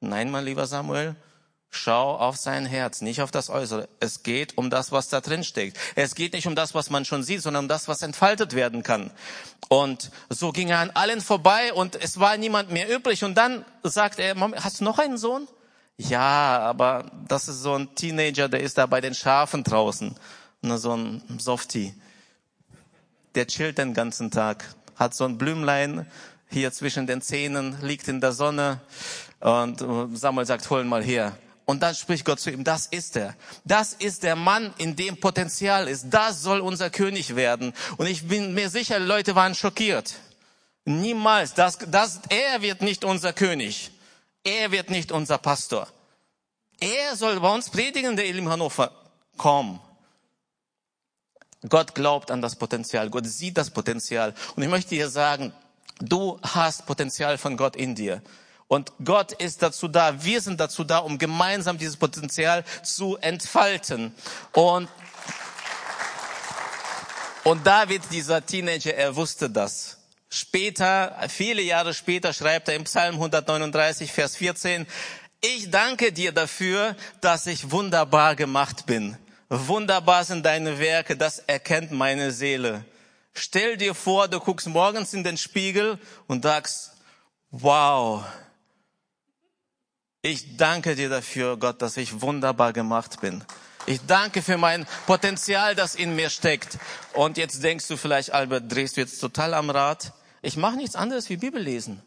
Nein, 0.03 0.31
mein 0.31 0.43
lieber 0.43 0.67
Samuel, 0.67 1.15
schau 1.69 2.17
auf 2.17 2.35
sein 2.35 2.65
Herz, 2.65 2.99
nicht 2.99 3.21
auf 3.21 3.31
das 3.31 3.49
Äußere. 3.49 3.87
Es 4.01 4.21
geht 4.21 4.57
um 4.57 4.69
das, 4.69 4.91
was 4.91 5.07
da 5.07 5.21
drin 5.21 5.45
steckt. 5.45 5.79
Es 5.95 6.13
geht 6.13 6.33
nicht 6.33 6.45
um 6.45 6.55
das, 6.55 6.75
was 6.75 6.89
man 6.89 7.05
schon 7.05 7.23
sieht, 7.23 7.41
sondern 7.41 7.63
um 7.65 7.69
das, 7.69 7.87
was 7.87 8.01
entfaltet 8.01 8.53
werden 8.53 8.83
kann. 8.83 9.11
Und 9.69 10.11
so 10.29 10.51
ging 10.51 10.67
er 10.67 10.79
an 10.79 10.91
allen 10.91 11.21
vorbei 11.21 11.71
und 11.71 11.95
es 11.95 12.19
war 12.19 12.35
niemand 12.35 12.69
mehr 12.69 12.93
übrig. 12.93 13.23
Und 13.23 13.35
dann 13.35 13.63
sagt 13.81 14.19
er, 14.19 14.35
hast 14.61 14.81
du 14.81 14.83
noch 14.83 14.99
einen 14.99 15.17
Sohn? 15.17 15.47
Ja, 15.95 16.59
aber 16.59 17.09
das 17.29 17.47
ist 17.47 17.61
so 17.61 17.73
ein 17.75 17.95
Teenager, 17.95 18.49
der 18.49 18.59
ist 18.59 18.77
da 18.77 18.85
bei 18.87 18.99
den 18.99 19.15
Schafen 19.15 19.63
draußen. 19.63 20.15
Nur 20.61 20.77
so 20.79 20.97
ein 20.97 21.23
Softie. 21.39 21.93
Der 23.35 23.47
chillt 23.47 23.77
den 23.77 23.93
ganzen 23.93 24.31
Tag, 24.31 24.65
hat 24.97 25.15
so 25.15 25.23
ein 25.23 25.37
Blümlein 25.37 26.07
hier 26.49 26.71
zwischen 26.71 27.07
den 27.07 27.21
Zähnen, 27.21 27.77
liegt 27.81 28.07
in 28.07 28.21
der 28.21 28.31
Sonne 28.31 28.79
und 29.43 30.17
Samuel 30.17 30.45
sagt, 30.45 30.69
hol 30.69 30.81
ihn 30.81 30.87
mal 30.87 31.03
her. 31.03 31.37
Und 31.65 31.83
dann 31.83 31.95
spricht 31.95 32.23
Gott 32.25 32.39
zu 32.39 32.49
ihm, 32.49 32.63
das 32.63 32.87
ist 32.87 33.17
er. 33.17 33.35
Das 33.65 33.93
ist 33.93 34.23
der 34.23 34.35
Mann, 34.35 34.73
in 34.77 34.95
dem 34.95 35.19
Potenzial 35.19 35.87
ist. 35.87 36.07
Das 36.09 36.41
soll 36.41 36.61
unser 36.61 36.89
König 36.89 37.35
werden. 37.35 37.73
Und 37.97 38.07
ich 38.07 38.27
bin 38.27 38.53
mir 38.53 38.69
sicher, 38.69 38.99
Leute 38.99 39.35
waren 39.35 39.53
schockiert. 39.53 40.15
Niemals. 40.85 41.53
Das, 41.53 41.77
das, 41.77 42.21
er 42.29 42.61
wird 42.61 42.81
nicht 42.81 43.03
unser 43.03 43.33
König. 43.33 43.91
Er 44.43 44.71
wird 44.71 44.89
nicht 44.89 45.11
unser 45.11 45.37
Pastor. 45.37 45.87
Er 46.79 47.15
soll 47.15 47.39
bei 47.39 47.53
uns 47.53 47.69
predigen, 47.69 48.15
der 48.15 48.25
Elim 48.25 48.49
Hannover. 48.49 48.91
Komm. 49.37 49.79
Gott 51.67 51.95
glaubt 51.95 52.31
an 52.31 52.41
das 52.41 52.57
Potenzial. 52.57 53.09
Gott 53.09 53.25
sieht 53.25 53.57
das 53.57 53.69
Potenzial. 53.69 54.33
Und 54.55 54.63
ich 54.63 54.69
möchte 54.69 54.95
dir 54.95 55.09
sagen, 55.09 55.53
du 55.99 56.39
hast 56.41 56.85
Potenzial 56.85 57.37
von 57.37 57.55
Gott 57.57 57.75
in 57.77 57.95
dir. 57.95 58.21
Und 58.73 58.91
Gott 59.05 59.33
ist 59.33 59.61
dazu 59.61 59.87
da, 59.87 60.23
wir 60.23 60.41
sind 60.41 60.59
dazu 60.59 60.83
da, 60.83 60.97
um 60.97 61.19
gemeinsam 61.19 61.77
dieses 61.77 61.95
Potenzial 61.95 62.63
zu 62.81 63.17
entfalten. 63.17 64.15
Und, 64.51 64.89
und 67.43 67.67
David, 67.67 68.01
dieser 68.09 68.43
Teenager, 68.43 68.95
er 68.95 69.15
wusste 69.15 69.47
das. 69.47 69.99
Später, 70.27 71.15
viele 71.29 71.61
Jahre 71.61 71.93
später, 71.93 72.33
schreibt 72.33 72.67
er 72.67 72.73
im 72.73 72.85
Psalm 72.85 73.13
139, 73.13 74.11
Vers 74.11 74.37
14, 74.37 74.87
ich 75.39 75.69
danke 75.69 76.11
dir 76.11 76.31
dafür, 76.31 76.95
dass 77.21 77.45
ich 77.45 77.69
wunderbar 77.69 78.35
gemacht 78.35 78.87
bin. 78.87 79.15
Wunderbar 79.49 80.25
sind 80.25 80.47
deine 80.47 80.79
Werke, 80.79 81.15
das 81.15 81.37
erkennt 81.37 81.91
meine 81.91 82.31
Seele. 82.31 82.83
Stell 83.35 83.77
dir 83.77 83.93
vor, 83.93 84.27
du 84.27 84.39
guckst 84.39 84.67
morgens 84.67 85.13
in 85.13 85.23
den 85.23 85.37
Spiegel 85.37 85.99
und 86.25 86.41
sagst, 86.41 86.93
wow, 87.51 88.23
ich 90.23 90.57
danke 90.57 90.95
dir 90.95 91.09
dafür, 91.09 91.57
Gott, 91.57 91.81
dass 91.81 91.97
ich 91.97 92.21
wunderbar 92.21 92.73
gemacht 92.73 93.21
bin. 93.21 93.43
Ich 93.85 93.99
danke 94.07 94.41
für 94.41 94.57
mein 94.57 94.87
Potenzial, 95.05 95.75
das 95.75 95.95
in 95.95 96.15
mir 96.15 96.29
steckt. 96.29 96.77
Und 97.13 97.37
jetzt 97.37 97.61
denkst 97.61 97.87
du 97.89 97.97
vielleicht, 97.97 98.31
Albert, 98.31 98.71
drehst 98.71 98.95
du 98.95 99.01
jetzt 99.01 99.19
total 99.19 99.53
am 99.53 99.69
Rad? 99.69 100.13
Ich 100.41 100.55
mache 100.55 100.77
nichts 100.77 100.95
anderes 100.95 101.29
wie 101.29 101.35
Bibel 101.37 101.61
lesen. 101.61 102.01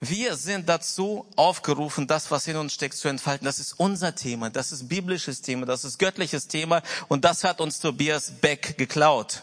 Wir 0.00 0.36
sind 0.36 0.68
dazu 0.68 1.26
aufgerufen, 1.36 2.06
das, 2.06 2.30
was 2.30 2.46
in 2.48 2.56
uns 2.56 2.74
steckt, 2.74 2.96
zu 2.96 3.08
entfalten. 3.08 3.44
Das 3.46 3.58
ist 3.58 3.74
unser 3.74 4.14
Thema, 4.14 4.50
das 4.50 4.72
ist 4.72 4.88
biblisches 4.88 5.40
Thema, 5.40 5.64
das 5.64 5.84
ist 5.84 5.98
göttliches 5.98 6.48
Thema 6.48 6.82
und 7.08 7.24
das 7.24 7.44
hat 7.44 7.60
uns 7.60 7.78
Tobias 7.78 8.32
Beck 8.40 8.76
geklaut. 8.76 9.42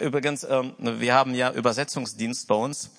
Übrigens, 0.00 0.44
ähm, 0.44 0.74
wir 0.78 1.14
haben 1.14 1.34
ja 1.34 1.52
Übersetzungsdienst 1.52 2.48
bei 2.48 2.54
uns 2.54 2.90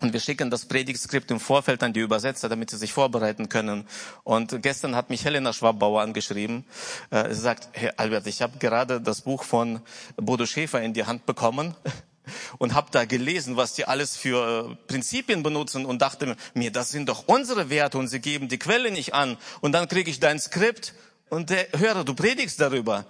und 0.00 0.12
wir 0.12 0.20
schicken 0.20 0.50
das 0.50 0.66
Predigtskript 0.66 1.30
im 1.30 1.40
Vorfeld 1.40 1.82
an 1.82 1.92
die 1.92 2.00
Übersetzer, 2.00 2.48
damit 2.48 2.70
sie 2.70 2.76
sich 2.76 2.92
vorbereiten 2.92 3.48
können. 3.48 3.86
Und 4.24 4.62
gestern 4.62 4.94
hat 4.94 5.08
mich 5.08 5.24
Helena 5.24 5.52
Schwabbauer 5.52 6.02
angeschrieben. 6.02 6.64
Äh, 7.10 7.32
sie 7.32 7.40
sagt, 7.40 7.68
Herr 7.72 7.98
Albert, 7.98 8.26
ich 8.26 8.42
habe 8.42 8.58
gerade 8.58 9.00
das 9.00 9.22
Buch 9.22 9.42
von 9.42 9.80
Bodo 10.16 10.44
Schäfer 10.44 10.82
in 10.82 10.92
die 10.92 11.06
Hand 11.06 11.24
bekommen 11.24 11.74
und 12.58 12.74
habe 12.74 12.88
da 12.90 13.04
gelesen, 13.06 13.56
was 13.56 13.72
die 13.72 13.86
alles 13.86 14.16
für 14.16 14.70
äh, 14.70 14.74
Prinzipien 14.86 15.42
benutzen 15.42 15.86
und 15.86 16.02
dachte 16.02 16.36
mir, 16.54 16.70
das 16.70 16.90
sind 16.90 17.08
doch 17.08 17.24
unsere 17.26 17.70
Werte 17.70 17.96
und 17.96 18.08
sie 18.08 18.20
geben 18.20 18.48
die 18.48 18.58
Quelle 18.58 18.90
nicht 18.90 19.14
an. 19.14 19.38
Und 19.60 19.72
dann 19.72 19.88
kriege 19.88 20.10
ich 20.10 20.20
dein 20.20 20.38
Skript 20.38 20.92
und 21.30 21.48
der, 21.50 21.68
höre, 21.74 22.04
du 22.04 22.14
predigst 22.14 22.60
darüber. 22.60 23.06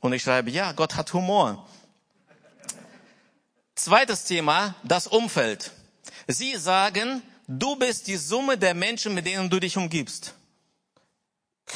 Und 0.00 0.14
ich 0.14 0.22
schreibe, 0.22 0.50
ja, 0.50 0.72
Gott 0.72 0.96
hat 0.96 1.12
Humor. 1.12 1.66
Zweites 3.80 4.24
Thema, 4.24 4.74
das 4.84 5.06
Umfeld. 5.06 5.70
Sie 6.28 6.54
sagen, 6.56 7.22
du 7.48 7.76
bist 7.76 8.08
die 8.08 8.16
Summe 8.16 8.58
der 8.58 8.74
Menschen, 8.74 9.14
mit 9.14 9.24
denen 9.24 9.48
du 9.48 9.58
dich 9.58 9.78
umgibst 9.78 10.34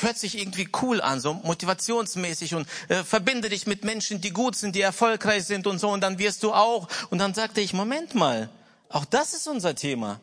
hört 0.00 0.18
sich 0.18 0.38
irgendwie 0.38 0.68
cool 0.82 1.00
an, 1.00 1.20
so 1.20 1.34
motivationsmäßig 1.34 2.54
und 2.54 2.68
äh, 2.88 3.04
verbinde 3.04 3.49
dich 3.49 3.66
mit 3.66 3.84
Menschen, 3.84 4.20
die 4.20 4.30
gut 4.30 4.56
sind, 4.56 4.75
die 4.75 4.80
erfolgreich 4.80 5.44
sind 5.44 5.68
und 5.68 5.78
so 5.78 5.88
und 5.88 6.00
dann 6.00 6.18
wirst 6.18 6.42
du 6.42 6.52
auch. 6.52 6.88
Und 7.11 7.18
dann 7.18 7.32
sagte 7.32 7.61
ich, 7.61 7.73
Moment 7.73 8.14
mal, 8.14 8.49
auch 8.88 9.04
das 9.04 9.34
ist 9.34 9.46
unser 9.46 9.75
Thema. 9.75 10.20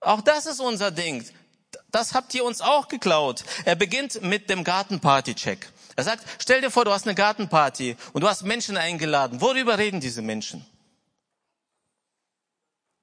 Auch 0.00 0.20
das 0.20 0.46
ist 0.46 0.60
unser 0.60 0.90
Ding. 0.90 1.24
Das 1.90 2.14
habt 2.14 2.34
ihr 2.34 2.44
uns 2.44 2.60
auch 2.60 2.88
geklaut. 2.88 3.42
Er 3.64 3.74
beginnt 3.74 4.22
mit 4.22 4.50
dem 4.50 4.64
Gartenparty-Check. 4.64 5.70
Er 5.96 6.04
sagt, 6.04 6.24
stell 6.38 6.60
dir 6.60 6.70
vor, 6.70 6.84
du 6.84 6.92
hast 6.92 7.06
eine 7.06 7.14
Gartenparty 7.14 7.96
und 8.12 8.22
du 8.22 8.28
hast 8.28 8.42
Menschen 8.42 8.76
eingeladen. 8.76 9.40
Worüber 9.40 9.78
reden 9.78 10.00
diese 10.00 10.22
Menschen? 10.22 10.64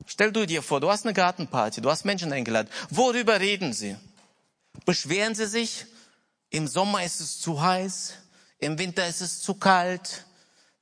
Stell 0.07 0.31
du 0.31 0.47
dir 0.47 0.63
vor, 0.63 0.81
du 0.81 0.89
hast 0.89 1.05
eine 1.05 1.13
Gartenparty, 1.13 1.81
du 1.81 1.91
hast 1.91 2.05
Menschen 2.05 2.33
eingeladen. 2.33 2.69
Worüber 2.89 3.39
reden 3.39 3.73
sie? 3.73 3.95
beschweren 4.85 5.35
sie 5.35 5.47
sich, 5.47 5.85
im 6.49 6.67
Sommer 6.67 7.03
ist 7.03 7.19
es 7.19 7.39
zu 7.39 7.61
heiß, 7.61 8.13
im 8.59 8.77
Winter 8.79 9.07
ist 9.07 9.21
es 9.21 9.41
zu 9.41 9.55
kalt, 9.55 10.25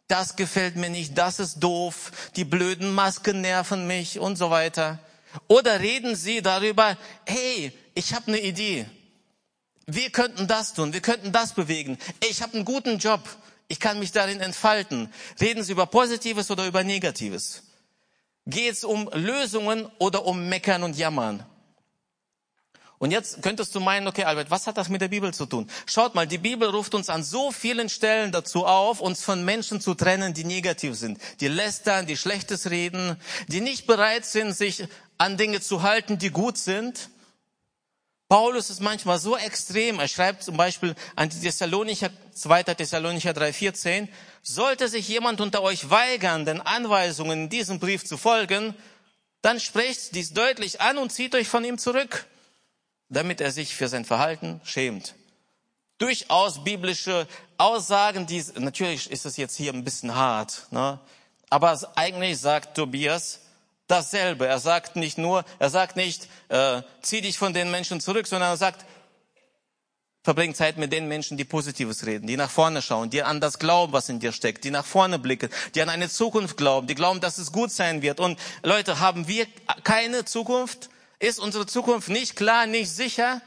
das 0.08 0.36
gefällt 0.36 0.76
mir 0.76 0.90
nicht, 0.90 1.18
das 1.18 1.40
ist 1.40 1.60
doof, 1.60 2.12
die 2.36 2.46
blöden 2.46 2.94
Masken 2.94 3.42
nerven 3.42 3.88
mich 3.88 4.20
und 4.20 4.36
so 4.36 4.52
weiter. 4.52 5.00
Oder 5.48 5.80
reden 5.80 6.16
sie 6.16 6.42
darüber, 6.42 6.98
hey, 7.26 7.74
ich 7.96 8.14
habe 8.14 8.28
eine 8.28 8.40
Idee. 8.40 8.86
Wir 9.88 10.12
könnten 10.12 10.48
das 10.48 10.74
tun, 10.74 10.94
wir 10.94 11.02
könnten 11.02 11.32
das 11.32 11.54
bewegen. 11.54 11.98
Ich 12.30 12.42
habe 12.42 12.54
einen 12.54 12.66
guten 12.66 13.00
Job, 13.00 13.22
ich 13.68 13.80
kann 13.80 14.00
mich 14.00 14.12
darin 14.12 14.40
entfalten. 14.40 15.12
Reden 15.42 15.64
Sie 15.64 15.72
über 15.72 15.88
Positives 15.88 16.50
oder 16.52 16.68
über 16.68 16.84
Negatives? 16.84 17.64
Geht 18.48 18.74
es 18.74 18.84
um 18.84 19.10
Lösungen 19.14 19.90
oder 19.98 20.26
um 20.26 20.48
Meckern 20.48 20.84
und 20.84 20.98
Jammern? 20.98 21.44
Und 22.98 23.12
jetzt 23.12 23.42
könntest 23.42 23.76
du 23.76 23.80
meinen, 23.80 24.08
okay, 24.08 24.24
Albert, 24.24 24.50
was 24.52 24.68
hat 24.68 24.78
das 24.78 24.88
mit 24.88 25.02
der 25.02 25.10
Bibel 25.10 25.34
zu 25.34 25.46
tun? 25.46 25.70
Schaut 25.86 26.16
mal, 26.16 26.26
die 26.26 26.38
Bibel 26.38 26.70
ruft 26.70 26.96
uns 26.96 27.10
an 27.10 27.24
so 27.24 27.52
vielen 27.52 27.90
Stellen 27.90 28.32
dazu 28.32 28.66
auf, 28.66 29.02
uns 29.02 29.22
von 29.22 29.44
Menschen 29.44 29.82
zu 29.82 29.96
trennen, 29.96 30.34
die 30.34 30.46
negativ 30.46 30.96
sind, 30.96 31.20
die 31.42 31.48
lästern, 31.48 32.06
die 32.06 32.16
Schlechtes 32.16 32.70
reden, 32.70 33.18
die 33.48 33.62
nicht 33.62 33.86
bereit 33.86 34.26
sind, 34.26 34.54
sich 34.54 34.88
an 35.18 35.38
Dinge 35.38 35.60
zu 35.60 35.82
halten, 35.82 36.18
die 36.18 36.30
gut 36.30 36.58
sind. 36.58 37.10
Paulus 38.28 38.70
ist 38.70 38.82
manchmal 38.82 39.20
so 39.20 39.38
extrem. 39.38 40.00
Er 40.00 40.08
schreibt 40.08 40.44
zum 40.44 40.58
Beispiel 40.58 40.96
an 41.16 41.30
die 41.30 41.40
Thessalonicher, 41.40 42.10
2. 42.34 42.64
Thessalonicher 42.64 43.32
3,14, 43.32 44.08
sollte 44.42 44.88
sich 44.88 45.08
jemand 45.08 45.42
unter 45.42 45.62
euch 45.62 45.90
weigern, 45.90 46.46
den 46.46 46.62
Anweisungen 46.62 47.44
in 47.44 47.50
diesem 47.50 47.80
Brief 47.80 48.04
zu 48.06 48.18
folgen, 48.18 48.74
dann 49.42 49.60
sprecht 49.60 50.16
dies 50.16 50.34
deutlich 50.34 50.82
an 50.82 50.98
und 50.98 51.12
zieht 51.12 51.36
euch 51.36 51.48
von 51.48 51.64
ihm 51.64 51.78
zurück 51.78 52.26
damit 53.10 53.42
er 53.42 53.52
sich 53.52 53.76
für 53.76 53.88
sein 53.88 54.06
Verhalten 54.06 54.62
schämt. 54.64 55.16
Durchaus 55.98 56.64
biblische 56.64 57.28
Aussagen, 57.58 58.26
die, 58.26 58.44
natürlich 58.58 59.10
ist 59.10 59.26
es 59.26 59.38
jetzt 59.38 59.56
hier 59.56 59.74
ein 59.74 59.84
bisschen 59.84 60.14
hart, 60.14 60.68
ne? 60.72 61.00
aber 61.50 61.80
eigentlich 61.96 62.40
sagt 62.40 62.76
Tobias 62.76 63.40
dasselbe. 63.88 64.48
Er 64.48 64.60
sagt 64.60 64.96
nicht 64.96 65.18
nur, 65.18 65.46
er 65.60 65.70
sagt 65.70 65.96
nicht, 65.96 66.28
äh, 66.50 66.82
zieh 67.02 67.22
dich 67.22 67.38
von 67.38 67.54
den 67.54 67.72
Menschen 67.72 68.00
zurück, 68.00 68.28
sondern 68.28 68.52
er 68.52 68.58
sagt, 68.58 68.86
verbring 70.24 70.56
Zeit 70.56 70.78
mit 70.78 70.92
den 70.92 71.08
Menschen, 71.08 71.38
die 71.38 71.46
Positives 71.46 72.06
reden, 72.08 72.26
die 72.26 72.36
nach 72.36 72.50
vorne 72.50 72.82
schauen, 72.82 73.12
die 73.12 73.22
an 73.22 73.40
das 73.40 73.60
glauben, 73.60 73.94
was 73.94 74.10
in 74.10 74.20
dir 74.20 74.32
steckt, 74.32 74.64
die 74.64 74.72
nach 74.72 74.86
vorne 74.86 75.20
blicken, 75.20 75.50
die 75.76 75.82
an 75.84 75.90
eine 75.90 76.10
Zukunft 76.10 76.58
glauben, 76.58 76.88
die 76.88 76.96
glauben, 76.96 77.22
dass 77.22 77.38
es 77.38 77.52
gut 77.52 77.72
sein 77.72 78.02
wird. 78.02 78.20
Und 78.20 78.40
Leute, 78.64 79.00
haben 79.00 79.28
wir 79.28 79.46
keine 79.84 80.26
Zukunft? 80.26 80.90
Ist 81.20 81.40
unsere 81.40 81.68
Zukunft 81.68 82.10
nicht 82.10 82.36
klar, 82.36 82.66
nicht 82.66 82.90
sicher? 82.90 83.42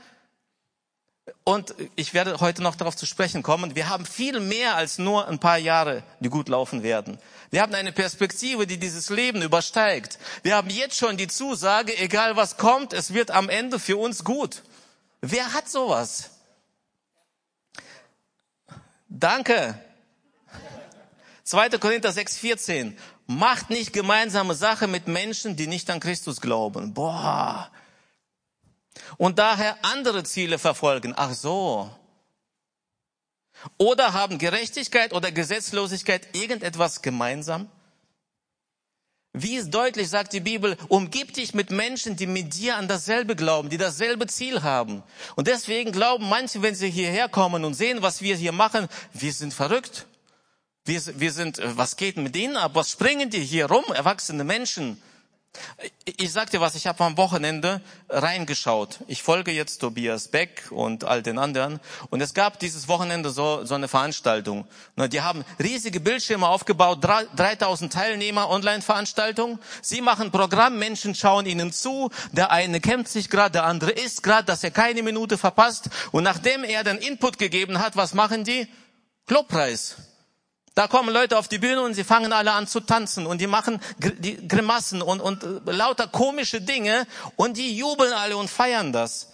Und 1.45 1.75
ich 1.97 2.15
werde 2.15 2.41
heute 2.41 2.63
noch 2.63 2.77
darauf 2.77 2.97
zu 2.97 3.07
sprechen 3.07 3.43
kommen. 3.43 3.75
Wir 3.75 3.89
haben 3.89 4.07
viel 4.07 4.41
mehr 4.41 4.77
als 4.77 4.99
nur 4.99 5.29
ein 5.29 5.39
paar 5.39 5.59
Jahre, 5.59 6.03
die 6.21 6.29
gut 6.29 6.49
laufen 6.49 6.83
werden. 6.83 7.19
Wir 7.51 7.63
haben 7.63 7.75
eine 7.75 7.93
Perspektive, 7.93 8.67
die 8.67 8.79
dieses 8.79 9.11
Leben 9.11 9.43
übersteigt. 9.43 10.19
Wir 10.43 10.57
haben 10.57 10.71
jetzt 10.71 10.97
schon 10.97 11.17
die 11.17 11.29
Zusage, 11.29 11.97
egal 11.99 12.37
was 12.37 12.57
kommt, 12.57 12.93
es 12.93 13.15
wird 13.15 13.31
am 13.31 13.49
Ende 13.49 13.79
für 13.79 13.97
uns 13.97 14.25
gut. 14.25 14.63
Wer 15.21 15.53
hat 15.53 15.69
sowas? 15.69 16.31
Danke. 19.09 19.79
2. 21.45 21.71
Korinther 21.79 22.13
6, 22.13 22.37
14 22.37 22.99
macht 23.27 23.71
nicht 23.71 23.93
gemeinsame 23.93 24.55
Sache 24.55 24.87
mit 24.87 25.09
Menschen, 25.09 25.57
die 25.57 25.67
nicht 25.67 25.91
an 25.91 26.01
Christus 26.01 26.41
glauben. 26.41 26.93
Boah. 26.93 27.71
Und 29.17 29.39
daher 29.39 29.77
andere 29.83 30.25
Ziele 30.25 30.59
verfolgen. 30.59 31.15
Ach 31.17 31.35
so. 31.35 31.91
Oder 33.77 34.13
haben 34.13 34.39
Gerechtigkeit 34.39 35.13
oder 35.13 35.33
Gesetzlosigkeit 35.33 36.37
irgendetwas 36.37 37.03
gemeinsam? 37.03 37.69
Wie 39.33 39.63
deutlich 39.63 40.09
sagt 40.09 40.33
die 40.33 40.41
Bibel, 40.41 40.77
umgib 40.89 41.35
dich 41.35 41.55
mit 41.55 41.71
Menschen, 41.71 42.17
die 42.17 42.27
mit 42.27 42.55
dir 42.55 42.77
an 42.77 42.89
dasselbe 42.89 43.37
glauben, 43.37 43.69
die 43.69 43.77
dasselbe 43.77 44.27
Ziel 44.27 44.63
haben. 44.63 45.03
Und 45.37 45.47
deswegen 45.47 45.93
glauben 45.93 46.29
manche, 46.29 46.63
wenn 46.63 46.75
sie 46.75 46.91
hierher 46.91 47.29
kommen 47.29 47.65
und 47.65 47.75
sehen, 47.75 48.03
was 48.03 48.23
wir 48.23 48.37
hier 48.37 48.53
machen, 48.53 48.89
wir 49.13 49.33
sind 49.33 49.55
verrückt. 49.55 50.07
Wir, 50.85 51.01
wir 51.21 51.33
sind, 51.33 51.59
äh, 51.59 51.77
was 51.77 51.97
geht 51.97 52.17
mit 52.17 52.35
ihnen 52.35 52.57
ab? 52.57 52.73
Was 52.75 52.91
springen 52.91 53.31
die 53.31 53.45
hier 53.45 53.67
rum, 53.67 53.85
erwachsene 53.93 54.43
Menschen? 54.43 55.01
Ich 56.05 56.33
sag 56.33 56.51
dir 56.51 56.61
was, 56.61 56.75
ich 56.75 56.87
habe 56.87 57.05
am 57.05 57.17
Wochenende 57.17 57.81
reingeschaut. 58.09 59.01
Ich 59.07 59.23
folge 59.23 59.51
jetzt 59.51 59.79
Tobias 59.79 60.29
Beck 60.29 60.69
und 60.71 61.05
all 61.05 61.23
den 61.23 61.39
anderen. 61.39 61.81
Und 62.11 62.21
es 62.21 62.35
gab 62.35 62.59
dieses 62.59 62.89
Wochenende 62.89 63.31
so, 63.31 63.65
so 63.65 63.75
eine 63.75 63.89
Veranstaltung. 63.89 64.67
Die 64.97 65.21
haben 65.21 65.45
riesige 65.59 66.01
Bildschirme 66.01 66.49
aufgebaut, 66.49 66.99
3000 67.03 67.93
Teilnehmer, 67.93 68.51
Online-Veranstaltung. 68.51 69.59
Sie 69.83 70.01
machen 70.01 70.31
Programm, 70.31 70.79
Menschen 70.79 71.15
schauen 71.15 71.47
ihnen 71.47 71.73
zu. 71.73 72.11
Der 72.33 72.51
eine 72.51 72.81
kämpft 72.81 73.13
sich 73.13 73.31
gerade, 73.31 73.53
der 73.53 73.65
andere 73.65 73.91
isst 73.91 74.23
gerade, 74.23 74.45
dass 74.45 74.65
er 74.65 74.71
keine 74.71 75.03
Minute 75.03 75.39
verpasst. 75.39 75.91
Und 76.13 76.25
nachdem 76.25 76.65
er 76.65 76.85
den 76.85 76.99
Input 76.99 77.39
gegeben 77.39 77.79
hat, 77.79 77.97
was 77.97 78.15
machen 78.15 78.45
die? 78.45 78.69
Lobpreis. 79.29 79.97
Da 80.79 80.87
kommen 80.87 81.13
Leute 81.13 81.37
auf 81.37 81.49
die 81.49 81.59
Bühne 81.59 81.83
und 81.83 81.95
sie 81.95 82.05
fangen 82.05 82.33
alle 82.33 82.53
an 82.53 82.69
zu 82.69 82.79
tanzen 82.79 83.27
und 83.27 83.41
die 83.41 83.49
machen 83.49 83.81
die 83.99 84.47
Grimassen 84.47 85.03
und, 85.03 85.21
und 85.21 85.43
lauter 85.67 86.07
komische 86.07 86.61
Dinge 86.61 87.05
und 87.35 87.57
die 87.57 87.77
jubeln 87.77 88.13
alle 88.13 88.37
und 88.37 88.49
feiern 88.49 88.93
das, 88.93 89.31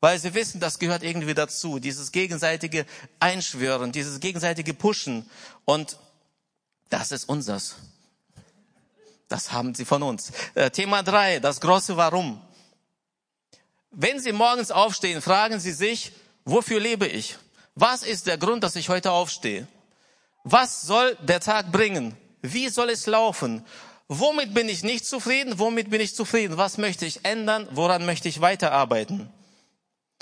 weil 0.00 0.18
sie 0.18 0.32
wissen, 0.32 0.58
das 0.58 0.78
gehört 0.78 1.02
irgendwie 1.02 1.34
dazu, 1.34 1.80
dieses 1.80 2.12
gegenseitige 2.12 2.86
Einschwören, 3.20 3.92
dieses 3.92 4.20
gegenseitige 4.20 4.72
Pushen 4.72 5.28
und 5.66 5.98
das 6.88 7.12
ist 7.12 7.28
unseres. 7.28 7.76
Das 9.28 9.52
haben 9.52 9.74
sie 9.74 9.84
von 9.84 10.02
uns. 10.02 10.32
Äh, 10.54 10.70
Thema 10.70 11.02
drei, 11.02 11.40
das 11.40 11.60
große 11.60 11.98
Warum. 11.98 12.40
Wenn 13.90 14.18
Sie 14.18 14.32
morgens 14.32 14.70
aufstehen, 14.70 15.20
fragen 15.20 15.60
Sie 15.60 15.72
sich, 15.72 16.12
wofür 16.46 16.80
lebe 16.80 17.06
ich? 17.06 17.36
Was 17.74 18.02
ist 18.02 18.26
der 18.26 18.38
Grund, 18.38 18.64
dass 18.64 18.76
ich 18.76 18.88
heute 18.88 19.12
aufstehe? 19.12 19.68
Was 20.48 20.82
soll 20.82 21.16
der 21.22 21.40
Tag 21.40 21.72
bringen? 21.72 22.16
Wie 22.40 22.68
soll 22.68 22.90
es 22.90 23.06
laufen? 23.06 23.64
Womit 24.06 24.54
bin 24.54 24.68
ich 24.68 24.84
nicht 24.84 25.04
zufrieden? 25.04 25.58
Womit 25.58 25.90
bin 25.90 26.00
ich 26.00 26.14
zufrieden? 26.14 26.56
Was 26.56 26.78
möchte 26.78 27.04
ich 27.04 27.24
ändern? 27.24 27.66
Woran 27.72 28.06
möchte 28.06 28.28
ich 28.28 28.40
weiterarbeiten? 28.40 29.28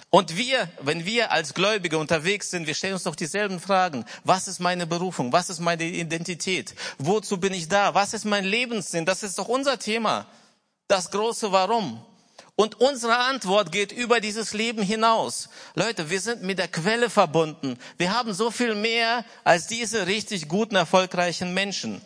Und 0.09 0.39
wir, 0.39 0.71
wenn 0.81 1.05
wir 1.05 1.31
als 1.31 1.53
Gläubige 1.53 1.99
unterwegs 1.99 2.51
sind, 2.51 2.67
wir 2.67 2.75
stellen 2.75 2.95
uns 2.95 3.03
doch 3.03 3.17
dieselben 3.17 3.61
Fragen. 3.61 4.07
Was 4.25 4.49
ist 4.49 4.61
meine 4.61 4.87
Berufung? 4.87 5.31
Was 5.31 5.51
ist 5.51 5.61
meine 5.61 5.85
Identität? 5.85 6.75
Wozu 6.97 7.37
bin 7.37 7.53
ich 7.53 7.69
da? 7.69 7.93
Was 7.93 8.15
ist 8.15 8.25
mein 8.25 8.47
Lebenssinn? 8.47 9.05
Das 9.05 9.23
ist 9.23 9.39
doch 9.39 9.49
unser 9.49 9.79
Thema. 9.79 10.27
Das 10.89 11.11
große 11.11 11.53
Warum. 11.53 12.03
Und 12.57 12.81
unsere 12.81 13.17
Antwort 13.17 13.73
geht 13.73 13.91
über 13.91 14.21
dieses 14.21 14.53
Leben 14.53 14.83
hinaus. 14.83 15.49
Leute, 15.75 16.09
wir 16.11 16.21
sind 16.21 16.43
mit 16.43 16.59
der 16.59 16.69
Quelle 16.69 17.11
verbunden. 17.11 17.77
Wir 17.99 18.15
haben 18.15 18.33
so 18.33 18.53
viel 18.53 18.77
mehr 18.77 19.25
als 19.43 19.67
diese 19.67 20.07
richtig 20.07 20.49
guten, 20.49 20.77
erfolgreichen 20.77 21.53
Menschen. 21.53 22.01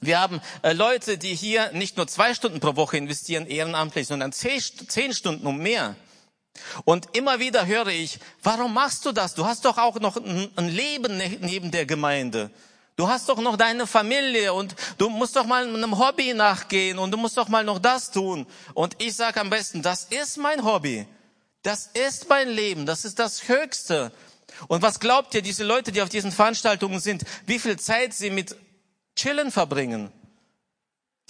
Wir 0.00 0.20
haben 0.20 0.40
äh, 0.62 0.72
Leute, 0.72 1.18
die 1.18 1.34
hier 1.34 1.72
nicht 1.72 1.96
nur 1.96 2.06
zwei 2.06 2.34
Stunden 2.34 2.60
pro 2.60 2.76
Woche 2.76 2.96
investieren, 2.96 3.46
ehrenamtlich, 3.46 4.06
sondern 4.06 4.32
zehn, 4.32 5.12
Stunden 5.12 5.46
und 5.46 5.58
mehr. 5.58 5.96
Und 6.84 7.16
immer 7.16 7.40
wieder 7.40 7.66
höre 7.66 7.88
ich, 7.88 8.20
warum 8.42 8.74
machst 8.74 9.04
du 9.06 9.12
das? 9.12 9.34
Du 9.34 9.44
hast 9.44 9.64
doch 9.64 9.78
auch 9.78 9.98
noch 9.98 10.16
ein 10.16 10.68
Leben 10.68 11.16
ne-, 11.16 11.38
neben 11.40 11.70
der 11.70 11.86
Gemeinde. 11.86 12.50
Du 12.96 13.08
hast 13.08 13.28
doch 13.28 13.38
noch 13.38 13.56
deine 13.56 13.86
Familie 13.86 14.52
und 14.52 14.74
du 14.98 15.08
musst 15.08 15.34
doch 15.36 15.46
mal 15.46 15.66
einem 15.66 15.98
Hobby 15.98 16.34
nachgehen 16.34 16.98
und 16.98 17.10
du 17.10 17.16
musst 17.16 17.36
doch 17.36 17.48
mal 17.48 17.64
noch 17.64 17.78
das 17.78 18.10
tun. 18.10 18.46
Und 18.74 18.96
ich 19.02 19.14
sage 19.14 19.40
am 19.40 19.50
besten, 19.50 19.80
das 19.82 20.04
ist 20.04 20.36
mein 20.36 20.64
Hobby. 20.64 21.06
Das 21.62 21.86
ist 21.94 22.28
mein 22.28 22.48
Leben. 22.48 22.86
Das 22.86 23.04
ist 23.04 23.18
das 23.18 23.48
Höchste. 23.48 24.12
Und 24.68 24.82
was 24.82 25.00
glaubt 25.00 25.34
ihr, 25.34 25.42
diese 25.42 25.64
Leute, 25.64 25.90
die 25.90 26.02
auf 26.02 26.08
diesen 26.08 26.32
Veranstaltungen 26.32 27.00
sind, 27.00 27.24
wie 27.46 27.58
viel 27.58 27.78
Zeit 27.78 28.12
sie 28.12 28.30
mit 28.30 28.56
Chillen 29.16 29.50
verbringen? 29.50 30.12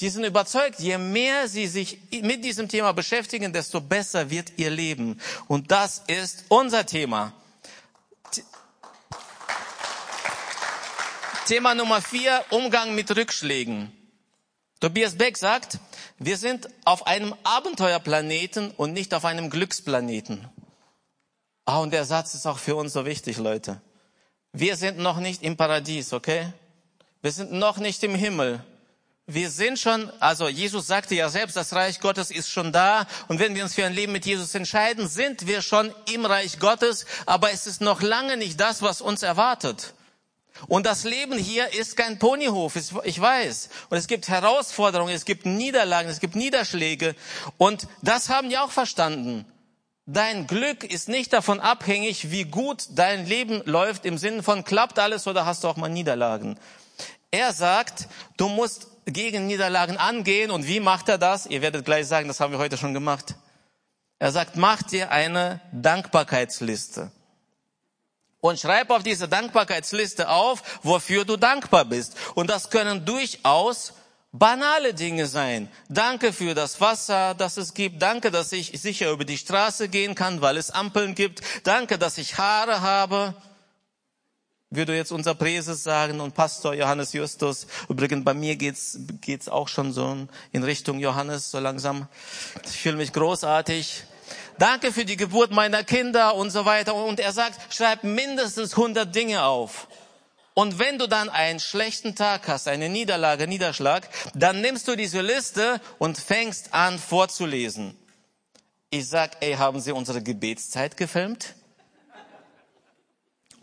Die 0.01 0.09
sind 0.09 0.25
überzeugt, 0.25 0.81
je 0.81 0.99
mehr 0.99 1.47
sie 1.49 1.67
sich 1.69 1.99
mit 2.23 2.45
diesem 2.45 2.69
Thema 2.69 2.93
beschäftigen, 2.93 3.53
desto 3.53 3.81
besser 3.81 4.31
wird 4.31 4.53
ihr 4.57 4.71
Leben. 4.71 5.21
Und 5.47 5.71
das 5.71 6.03
ist 6.09 6.45
unser 6.49 6.87
Thema. 6.87 7.33
Thema 11.47 11.75
Nummer 11.75 12.01
vier, 12.01 12.45
Umgang 12.51 12.95
mit 12.95 13.15
Rückschlägen. 13.17 13.91
Tobias 14.79 15.17
Beck 15.17 15.37
sagt, 15.37 15.79
wir 16.19 16.37
sind 16.37 16.69
auf 16.85 17.07
einem 17.09 17.35
Abenteuerplaneten 17.43 18.71
und 18.71 18.93
nicht 18.93 19.13
auf 19.13 19.25
einem 19.25 19.51
Glücksplaneten. 19.51 20.49
Ah, 21.65 21.79
und 21.79 21.93
der 21.93 22.05
Satz 22.05 22.35
ist 22.35 22.47
auch 22.47 22.59
für 22.59 22.77
uns 22.77 22.93
so 22.93 23.05
wichtig, 23.05 23.39
Leute. 23.39 23.81
Wir 24.53 24.77
sind 24.77 24.99
noch 24.99 25.19
nicht 25.19 25.43
im 25.43 25.57
Paradies, 25.57 26.13
okay? 26.13 26.53
Wir 27.23 27.33
sind 27.33 27.53
noch 27.53 27.79
nicht 27.79 28.05
im 28.05 28.15
Himmel. 28.15 28.65
Wir 29.27 29.51
sind 29.51 29.81
schon, 29.81 30.11
also 30.21 30.49
Jesus 30.49 30.87
sagte 30.87 31.17
ja 31.17 31.29
selbst, 31.29 31.57
das 31.57 31.73
Reich 31.73 31.99
Gottes 31.99 32.31
ist 32.31 32.51
schon 32.51 32.73
da. 32.73 33.07
Und 33.27 33.41
wenn 33.41 33.55
wir 33.57 33.65
uns 33.65 33.75
für 33.75 33.85
ein 33.85 33.95
Leben 33.95 34.13
mit 34.13 34.27
Jesus 34.27 34.55
entscheiden, 34.55 35.09
sind 35.09 35.47
wir 35.47 35.63
schon 35.63 35.93
im 36.13 36.25
Reich 36.25 36.61
Gottes. 36.61 37.05
Aber 37.27 37.51
es 37.51 37.67
ist 37.67 37.81
noch 37.81 38.01
lange 38.01 38.37
nicht 38.37 38.61
das, 38.61 38.81
was 38.83 39.01
uns 39.01 39.23
erwartet. 39.23 39.95
Und 40.69 40.87
das 40.87 41.05
Leben 41.05 41.37
hier 41.39 41.73
ist 41.73 41.97
kein 41.97 42.19
Ponyhof, 42.19 42.77
ich 43.05 43.21
weiß. 43.21 43.69
Und 43.91 43.97
es 43.97 44.07
gibt 44.07 44.29
Herausforderungen, 44.29 45.15
es 45.15 45.25
gibt 45.25 45.47
Niederlagen, 45.47 46.09
es 46.09 46.21
gibt 46.21 46.37
Niederschläge. 46.37 47.15
Und 47.59 47.89
das 48.03 48.29
haben 48.29 48.49
die 48.49 48.59
auch 48.59 48.71
verstanden. 48.71 49.45
Dein 50.07 50.47
Glück 50.47 50.85
ist 50.85 51.09
nicht 51.09 51.33
davon 51.33 51.61
abhängig, 51.61 52.31
wie 52.31 52.45
gut 52.45 52.87
dein 52.91 53.27
Leben 53.27 53.63
läuft, 53.65 54.05
im 54.05 54.19
Sinne 54.19 54.43
von 54.43 54.65
klappt 54.65 54.99
alles 54.99 55.27
oder 55.27 55.47
hast 55.47 55.65
du 55.65 55.69
auch 55.69 55.77
mal 55.77 55.89
Niederlagen. 55.89 56.59
Er 57.31 57.53
sagt, 57.53 58.09
du 58.37 58.49
musst 58.49 58.89
gegen 59.07 59.47
Niederlagen 59.47 59.97
angehen. 59.97 60.51
Und 60.51 60.67
wie 60.67 60.81
macht 60.81 61.09
er 61.09 61.19
das? 61.19 61.47
Ihr 61.47 61.63
werdet 61.63 61.85
gleich 61.85 62.07
sagen, 62.07 62.29
das 62.29 62.41
haben 62.41 62.53
wir 62.53 62.59
heute 62.59 62.77
schon 62.77 62.95
gemacht. 62.95 63.37
Er 64.19 64.33
sagt, 64.33 64.57
mach 64.57 64.83
dir 64.83 65.11
eine 65.11 65.61
Dankbarkeitsliste 65.73 67.11
und 68.43 68.59
schreib 68.61 68.91
auf 68.91 69.03
diese 69.03 69.29
Dankbarkeitsliste 69.29 70.29
auf, 70.29 70.81
wofür 70.83 71.25
du 71.25 71.39
dankbar 71.39 71.87
bist. 71.87 72.17
Und 72.35 72.51
das 72.51 72.69
können 72.69 73.07
durchaus 73.07 73.95
banale 74.33 74.93
Dinge 74.93 75.27
sein. 75.29 75.69
Danke 75.89 76.33
für 76.33 76.55
das 76.55 76.81
Wasser, 76.81 77.35
das 77.35 77.57
es 77.57 77.73
gibt. 77.73 78.03
Danke, 78.03 78.33
dass 78.33 78.51
ich 78.53 78.73
sicher 78.81 79.11
über 79.13 79.25
die 79.25 79.39
Straße 79.39 79.89
gehen 79.89 80.17
kann, 80.17 80.41
weil 80.41 80.57
es 80.57 80.71
Ampeln 80.71 81.15
gibt. 81.15 81.41
Danke, 81.63 81.99
dass 81.99 82.19
ich 82.19 82.37
Haare 82.37 82.81
habe. 82.81 83.35
Würde 84.71 84.97
jetzt 84.97 85.13
unser 85.13 85.37
Präses 85.37 85.85
sagen 85.85 86.19
und 86.21 86.35
Pastor 86.35 86.75
Johannes 86.75 87.13
Justus. 87.13 87.69
Übrigens, 87.89 88.25
bei 88.25 88.35
mir 88.35 88.57
geht's, 88.57 88.99
geht's 89.21 89.49
auch 89.49 89.69
schon 89.69 89.93
so 89.93 90.27
in 90.51 90.65
Richtung 90.65 90.99
Johannes, 90.99 91.51
so 91.53 91.61
langsam. 91.61 92.09
Ich 92.65 92.81
fühle 92.81 92.97
mich 92.97 93.13
großartig. 93.13 94.05
Danke 94.59 94.93
für 94.93 95.05
die 95.05 95.17
Geburt 95.17 95.51
meiner 95.51 95.85
Kinder 95.85 96.35
und 96.35 96.51
so 96.51 96.65
weiter. 96.65 96.95
Und 96.95 97.21
er 97.21 97.33
sagt, 97.33 97.75
schreib 97.75 98.05
mindestens 98.05 98.73
100 98.73 99.15
Dinge 99.15 99.45
auf. 99.45 99.89
Und 100.55 100.79
wenn 100.79 100.99
du 100.99 101.07
dann 101.07 101.31
einen 101.31 101.61
schlechten 101.61 102.15
Tag 102.15 102.47
hast, 102.47 102.69
eine 102.69 102.89
Niederlage, 102.89 103.47
Niederschlag, 103.47 104.09
dann 104.35 104.61
nimmst 104.61 104.87
du 104.87 104.97
diese 104.97 105.23
Liste 105.23 105.81
und 105.99 106.19
fängst 106.19 106.75
an 106.75 106.99
vorzulesen. 106.99 107.97
Ich 108.91 109.09
sag, 109.09 109.39
ey, 109.41 109.55
haben 109.55 109.81
Sie 109.81 109.93
unsere 109.93 110.23
Gebetszeit 110.23 110.99
gefilmt? 110.99 111.55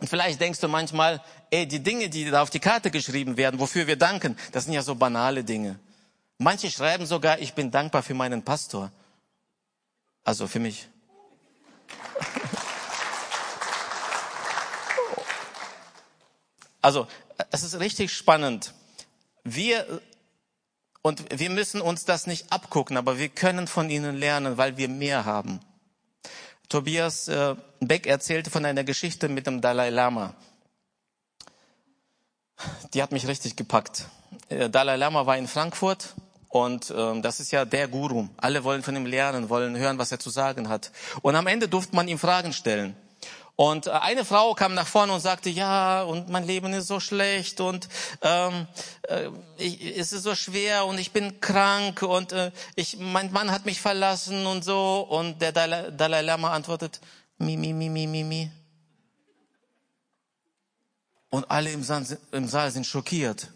Und 0.00 0.08
vielleicht 0.08 0.40
denkst 0.40 0.58
du 0.58 0.66
manchmal, 0.66 1.22
ey, 1.50 1.66
die 1.66 1.80
Dinge, 1.80 2.08
die 2.08 2.28
da 2.28 2.42
auf 2.42 2.50
die 2.50 2.58
Karte 2.58 2.90
geschrieben 2.90 3.36
werden, 3.36 3.60
wofür 3.60 3.86
wir 3.86 3.96
danken, 3.96 4.36
das 4.50 4.64
sind 4.64 4.72
ja 4.72 4.82
so 4.82 4.94
banale 4.96 5.44
Dinge. 5.44 5.78
Manche 6.38 6.70
schreiben 6.70 7.06
sogar, 7.06 7.38
ich 7.38 7.52
bin 7.52 7.70
dankbar 7.70 8.02
für 8.02 8.14
meinen 8.14 8.42
Pastor. 8.42 8.90
Also 10.24 10.46
für 10.46 10.60
mich. 10.60 10.88
Also, 16.82 17.06
es 17.50 17.62
ist 17.62 17.78
richtig 17.78 18.12
spannend. 18.12 18.74
Wir, 19.44 20.00
und 21.02 21.24
wir 21.38 21.50
müssen 21.50 21.80
uns 21.80 22.04
das 22.04 22.26
nicht 22.26 22.52
abgucken, 22.52 22.96
aber 22.96 23.18
wir 23.18 23.28
können 23.28 23.66
von 23.66 23.90
ihnen 23.90 24.16
lernen, 24.16 24.56
weil 24.56 24.76
wir 24.76 24.88
mehr 24.88 25.24
haben. 25.24 25.60
Tobias 26.68 27.28
äh, 27.28 27.56
Beck 27.80 28.06
erzählte 28.06 28.50
von 28.50 28.64
einer 28.64 28.84
Geschichte 28.84 29.28
mit 29.28 29.46
dem 29.46 29.60
Dalai 29.60 29.90
Lama. 29.90 30.34
Die 32.94 33.02
hat 33.02 33.12
mich 33.12 33.26
richtig 33.26 33.56
gepackt. 33.56 34.06
Äh, 34.48 34.70
Dalai 34.70 34.96
Lama 34.96 35.26
war 35.26 35.36
in 35.36 35.48
Frankfurt 35.48 36.14
und 36.50 36.92
ähm, 36.96 37.22
das 37.22 37.38
ist 37.38 37.52
ja 37.52 37.64
der 37.64 37.86
Guru. 37.86 38.28
Alle 38.36 38.64
wollen 38.64 38.82
von 38.82 38.96
ihm 38.96 39.06
lernen, 39.06 39.48
wollen 39.48 39.76
hören, 39.76 39.98
was 39.98 40.10
er 40.10 40.18
zu 40.18 40.30
sagen 40.30 40.68
hat. 40.68 40.90
Und 41.22 41.36
am 41.36 41.46
Ende 41.46 41.68
durfte 41.68 41.94
man 41.94 42.08
ihm 42.08 42.18
Fragen 42.18 42.52
stellen. 42.52 42.96
Und 43.54 43.86
äh, 43.86 43.90
eine 43.90 44.24
Frau 44.24 44.54
kam 44.54 44.74
nach 44.74 44.88
vorne 44.88 45.12
und 45.12 45.20
sagte, 45.20 45.48
ja, 45.48 46.02
und 46.02 46.28
mein 46.28 46.44
Leben 46.44 46.72
ist 46.72 46.88
so 46.88 46.98
schlecht 46.98 47.60
und 47.60 47.88
ähm, 48.22 48.66
äh, 49.02 49.28
ich, 49.58 49.96
es 49.96 50.12
ist 50.12 50.24
so 50.24 50.34
schwer 50.34 50.86
und 50.86 50.98
ich 50.98 51.12
bin 51.12 51.40
krank 51.40 52.02
und 52.02 52.32
äh, 52.32 52.50
ich, 52.74 52.98
mein 52.98 53.30
Mann 53.30 53.52
hat 53.52 53.64
mich 53.64 53.80
verlassen 53.80 54.44
und 54.44 54.64
so. 54.64 55.06
Und 55.08 55.40
der 55.40 55.52
Dalai, 55.52 55.92
Dalai 55.92 56.22
Lama 56.22 56.50
antwortet, 56.50 57.00
mi, 57.38 57.56
mi, 57.56 57.72
mi, 57.72 57.88
mi, 57.88 58.08
mi, 58.08 58.24
mi. 58.24 58.50
Und 61.28 61.48
alle 61.48 61.70
im 61.70 61.84
Saal, 61.84 62.04
im 62.32 62.48
Saal 62.48 62.72
sind 62.72 62.86
schockiert 62.86 63.50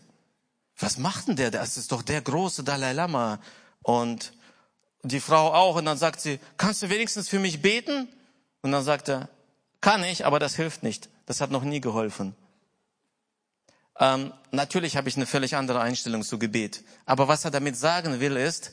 was 0.78 0.98
macht 0.98 1.28
denn 1.28 1.36
der? 1.36 1.50
Das 1.50 1.76
ist 1.76 1.92
doch 1.92 2.02
der 2.02 2.20
große 2.20 2.64
Dalai 2.64 2.92
Lama. 2.92 3.40
Und 3.82 4.32
die 5.02 5.20
Frau 5.20 5.52
auch. 5.52 5.76
Und 5.76 5.84
dann 5.84 5.98
sagt 5.98 6.20
sie, 6.20 6.40
kannst 6.56 6.82
du 6.82 6.90
wenigstens 6.90 7.28
für 7.28 7.38
mich 7.38 7.62
beten? 7.62 8.08
Und 8.62 8.72
dann 8.72 8.82
sagt 8.82 9.08
er, 9.08 9.28
kann 9.80 10.02
ich, 10.02 10.24
aber 10.24 10.38
das 10.38 10.56
hilft 10.56 10.82
nicht. 10.82 11.10
Das 11.26 11.40
hat 11.40 11.50
noch 11.50 11.62
nie 11.62 11.80
geholfen. 11.80 12.34
Ähm, 14.00 14.32
natürlich 14.50 14.96
habe 14.96 15.08
ich 15.08 15.16
eine 15.16 15.26
völlig 15.26 15.56
andere 15.56 15.80
Einstellung 15.80 16.22
zu 16.22 16.38
Gebet. 16.38 16.82
Aber 17.06 17.28
was 17.28 17.44
er 17.44 17.50
damit 17.50 17.76
sagen 17.76 18.20
will, 18.20 18.36
ist, 18.36 18.72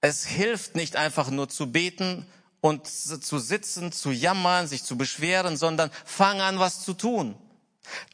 es 0.00 0.24
hilft 0.24 0.76
nicht 0.76 0.96
einfach 0.96 1.30
nur 1.30 1.48
zu 1.48 1.72
beten 1.72 2.26
und 2.60 2.86
zu 2.86 3.38
sitzen, 3.38 3.92
zu 3.92 4.10
jammern, 4.10 4.66
sich 4.66 4.82
zu 4.82 4.96
beschweren, 4.96 5.56
sondern 5.56 5.90
fang 6.04 6.40
an, 6.40 6.58
was 6.58 6.82
zu 6.82 6.94
tun. 6.94 7.36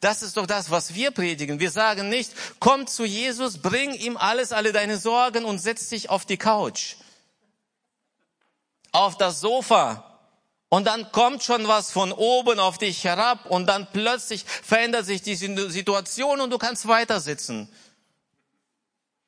Das 0.01 0.21
ist 0.21 0.37
doch 0.37 0.45
das, 0.45 0.71
was 0.71 0.93
wir 0.93 1.11
predigen. 1.11 1.59
Wir 1.59 1.71
sagen 1.71 2.09
nicht, 2.09 2.31
komm 2.59 2.87
zu 2.87 3.05
Jesus, 3.05 3.57
bring 3.57 3.93
ihm 3.93 4.17
alles, 4.17 4.51
alle 4.51 4.71
deine 4.71 4.97
Sorgen 4.97 5.45
und 5.45 5.59
setz 5.59 5.89
dich 5.89 6.09
auf 6.09 6.25
die 6.25 6.37
Couch, 6.37 6.95
auf 8.91 9.17
das 9.17 9.41
Sofa. 9.41 10.09
Und 10.69 10.85
dann 10.85 11.11
kommt 11.11 11.43
schon 11.43 11.67
was 11.67 11.91
von 11.91 12.11
oben 12.11 12.59
auf 12.59 12.79
dich 12.79 13.03
herab 13.03 13.45
und 13.45 13.67
dann 13.67 13.87
plötzlich 13.91 14.43
verändert 14.43 15.05
sich 15.05 15.21
die 15.21 15.35
Situation 15.35 16.41
und 16.41 16.49
du 16.49 16.57
kannst 16.57 16.87
weiter 16.87 17.19
sitzen. 17.19 17.69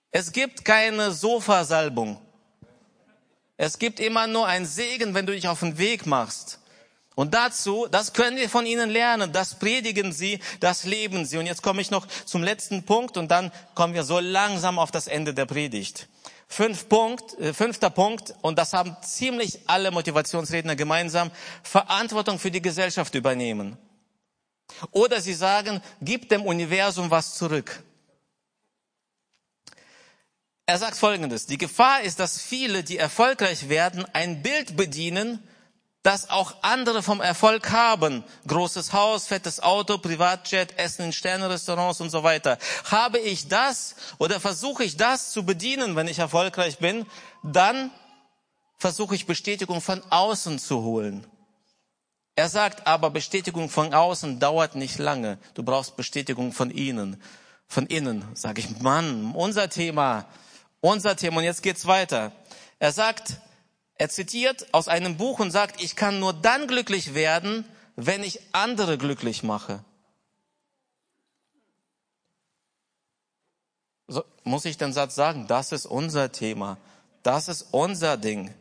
Es 0.10 0.32
gibt 0.32 0.66
keine 0.66 1.12
Sofasalbung. 1.12 2.20
Es 3.58 3.80
gibt 3.80 4.00
immer 4.00 4.28
nur 4.28 4.48
ein 4.48 4.66
Segen, 4.66 5.14
wenn 5.14 5.26
du 5.26 5.34
dich 5.34 5.48
auf 5.48 5.60
den 5.60 5.78
Weg 5.78 6.06
machst. 6.06 6.60
Und 7.16 7.34
dazu, 7.34 7.88
das 7.90 8.12
können 8.12 8.36
wir 8.36 8.50
von 8.50 8.66
ihnen 8.66 8.90
lernen, 8.90 9.32
das 9.32 9.58
predigen 9.58 10.12
sie, 10.12 10.40
das 10.60 10.84
leben 10.84 11.26
sie. 11.26 11.38
Und 11.38 11.46
jetzt 11.46 11.62
komme 11.62 11.82
ich 11.82 11.90
noch 11.90 12.06
zum 12.26 12.44
letzten 12.44 12.84
Punkt 12.84 13.16
und 13.16 13.32
dann 13.32 13.52
kommen 13.74 13.94
wir 13.94 14.04
so 14.04 14.20
langsam 14.20 14.78
auf 14.78 14.92
das 14.92 15.08
Ende 15.08 15.34
der 15.34 15.46
Predigt. 15.46 16.10
Fünf 16.48 16.90
Punkt, 16.90 17.40
äh, 17.40 17.54
fünfter 17.54 17.90
Punkt, 17.90 18.36
und 18.42 18.60
das 18.60 18.74
haben 18.74 18.96
ziemlich 19.02 19.60
alle 19.66 19.92
Motivationsredner 19.92 20.76
gemeinsam, 20.76 21.32
Verantwortung 21.64 22.38
für 22.38 22.52
die 22.52 22.62
Gesellschaft 22.62 23.16
übernehmen. 23.16 23.78
Oder 24.92 25.22
sie 25.22 25.34
sagen, 25.34 25.82
gib 26.02 26.30
dem 26.30 26.44
Universum 26.44 27.10
was 27.10 27.36
zurück. 27.36 27.82
Er 30.68 30.80
sagt 30.80 30.98
Folgendes, 30.98 31.46
die 31.46 31.60
Gefahr 31.60 32.02
ist, 32.02 32.20
dass 32.20 32.42
viele, 32.42 32.84
die 32.84 32.98
erfolgreich 32.98 33.70
werden, 33.70 34.06
ein 34.14 34.42
Bild 34.42 34.76
bedienen, 34.76 35.40
das 36.06 36.30
auch 36.30 36.54
andere 36.62 37.02
vom 37.02 37.20
Erfolg 37.20 37.72
haben. 37.72 38.24
Großes 38.46 38.94
Haus, 38.94 39.26
fettes 39.26 39.60
Auto, 39.60 39.98
Privatjet, 39.98 40.78
Essen 40.78 41.06
in 41.06 41.14
Sternenrestaurants 41.14 42.00
und 42.00 42.12
so 42.12 42.22
weiter. 42.22 42.60
Habe 42.92 43.18
ich 43.18 43.48
das 43.48 43.96
oder 44.20 44.40
versuche 44.40 44.84
ich 44.84 44.98
das 44.98 45.32
zu 45.32 45.44
bedienen, 45.44 45.96
wenn 45.96 46.08
ich 46.08 46.20
erfolgreich 46.20 46.78
bin, 46.78 47.08
dann 47.42 47.90
versuche 48.78 49.16
ich 49.16 49.26
Bestätigung 49.26 49.82
von 49.82 50.04
außen 50.12 50.60
zu 50.60 50.84
holen. 50.84 51.26
Er 52.36 52.50
sagt 52.50 52.86
aber, 52.86 53.10
Bestätigung 53.10 53.68
von 53.70 53.92
außen 53.92 54.40
dauert 54.40 54.76
nicht 54.76 55.00
lange. 55.00 55.40
Du 55.56 55.64
brauchst 55.64 55.96
Bestätigung 55.96 56.54
von 56.54 56.70
ihnen, 56.70 57.20
von 57.68 57.88
innen. 57.88 58.26
Sag 58.36 58.60
ich, 58.60 58.80
Mann, 58.80 59.34
unser 59.34 59.70
Thema, 59.70 60.28
unser 60.82 61.16
Thema. 61.16 61.38
Und 61.38 61.46
jetzt 61.46 61.64
geht's 61.64 61.88
weiter. 61.88 62.32
Er 62.78 62.92
sagt, 62.92 63.40
er 63.98 64.10
zitiert 64.10 64.68
aus 64.74 64.88
einem 64.88 65.18
Buch 65.18 65.40
und 65.40 65.52
sagt, 65.52 65.82
ich 65.82 65.96
kann 65.96 66.20
nur 66.20 66.34
dann 66.34 66.68
glücklich 66.68 67.14
werden, 67.14 67.66
wenn 67.96 68.24
ich 68.24 68.42
andere 68.52 68.98
glücklich 68.98 69.44
mache. 69.44 69.84
So, 74.08 74.24
muss 74.44 74.66
ich 74.66 74.78
den 74.78 74.94
Satz 74.94 75.16
sagen, 75.16 75.48
das 75.48 75.72
ist 75.72 75.86
unser 75.86 76.32
Thema, 76.32 76.78
das 77.24 77.48
ist 77.48 77.68
unser 77.72 78.18
Ding. 78.18 78.54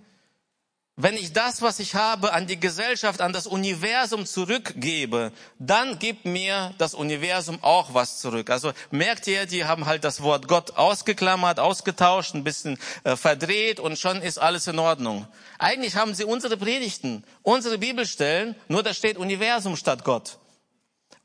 Wenn 0.96 1.16
ich 1.16 1.32
das, 1.32 1.60
was 1.60 1.80
ich 1.80 1.96
habe, 1.96 2.32
an 2.32 2.46
die 2.46 2.60
Gesellschaft, 2.60 3.20
an 3.20 3.32
das 3.32 3.48
Universum 3.48 4.26
zurückgebe, 4.26 5.32
dann 5.58 5.98
gibt 5.98 6.24
mir 6.24 6.72
das 6.78 6.94
Universum 6.94 7.58
auch 7.62 7.94
was 7.94 8.20
zurück. 8.20 8.48
Also 8.48 8.72
merkt 8.92 9.26
ihr, 9.26 9.46
die 9.46 9.64
haben 9.64 9.86
halt 9.86 10.04
das 10.04 10.22
Wort 10.22 10.46
Gott 10.46 10.76
ausgeklammert, 10.76 11.58
ausgetauscht, 11.58 12.34
ein 12.34 12.44
bisschen 12.44 12.78
äh, 13.02 13.16
verdreht 13.16 13.80
und 13.80 13.98
schon 13.98 14.22
ist 14.22 14.38
alles 14.38 14.68
in 14.68 14.78
Ordnung. 14.78 15.26
Eigentlich 15.58 15.96
haben 15.96 16.14
sie 16.14 16.24
unsere 16.24 16.56
Predigten, 16.56 17.24
unsere 17.42 17.78
Bibelstellen, 17.78 18.54
nur 18.68 18.84
da 18.84 18.94
steht 18.94 19.18
Universum 19.18 19.74
statt 19.74 20.04
Gott. 20.04 20.38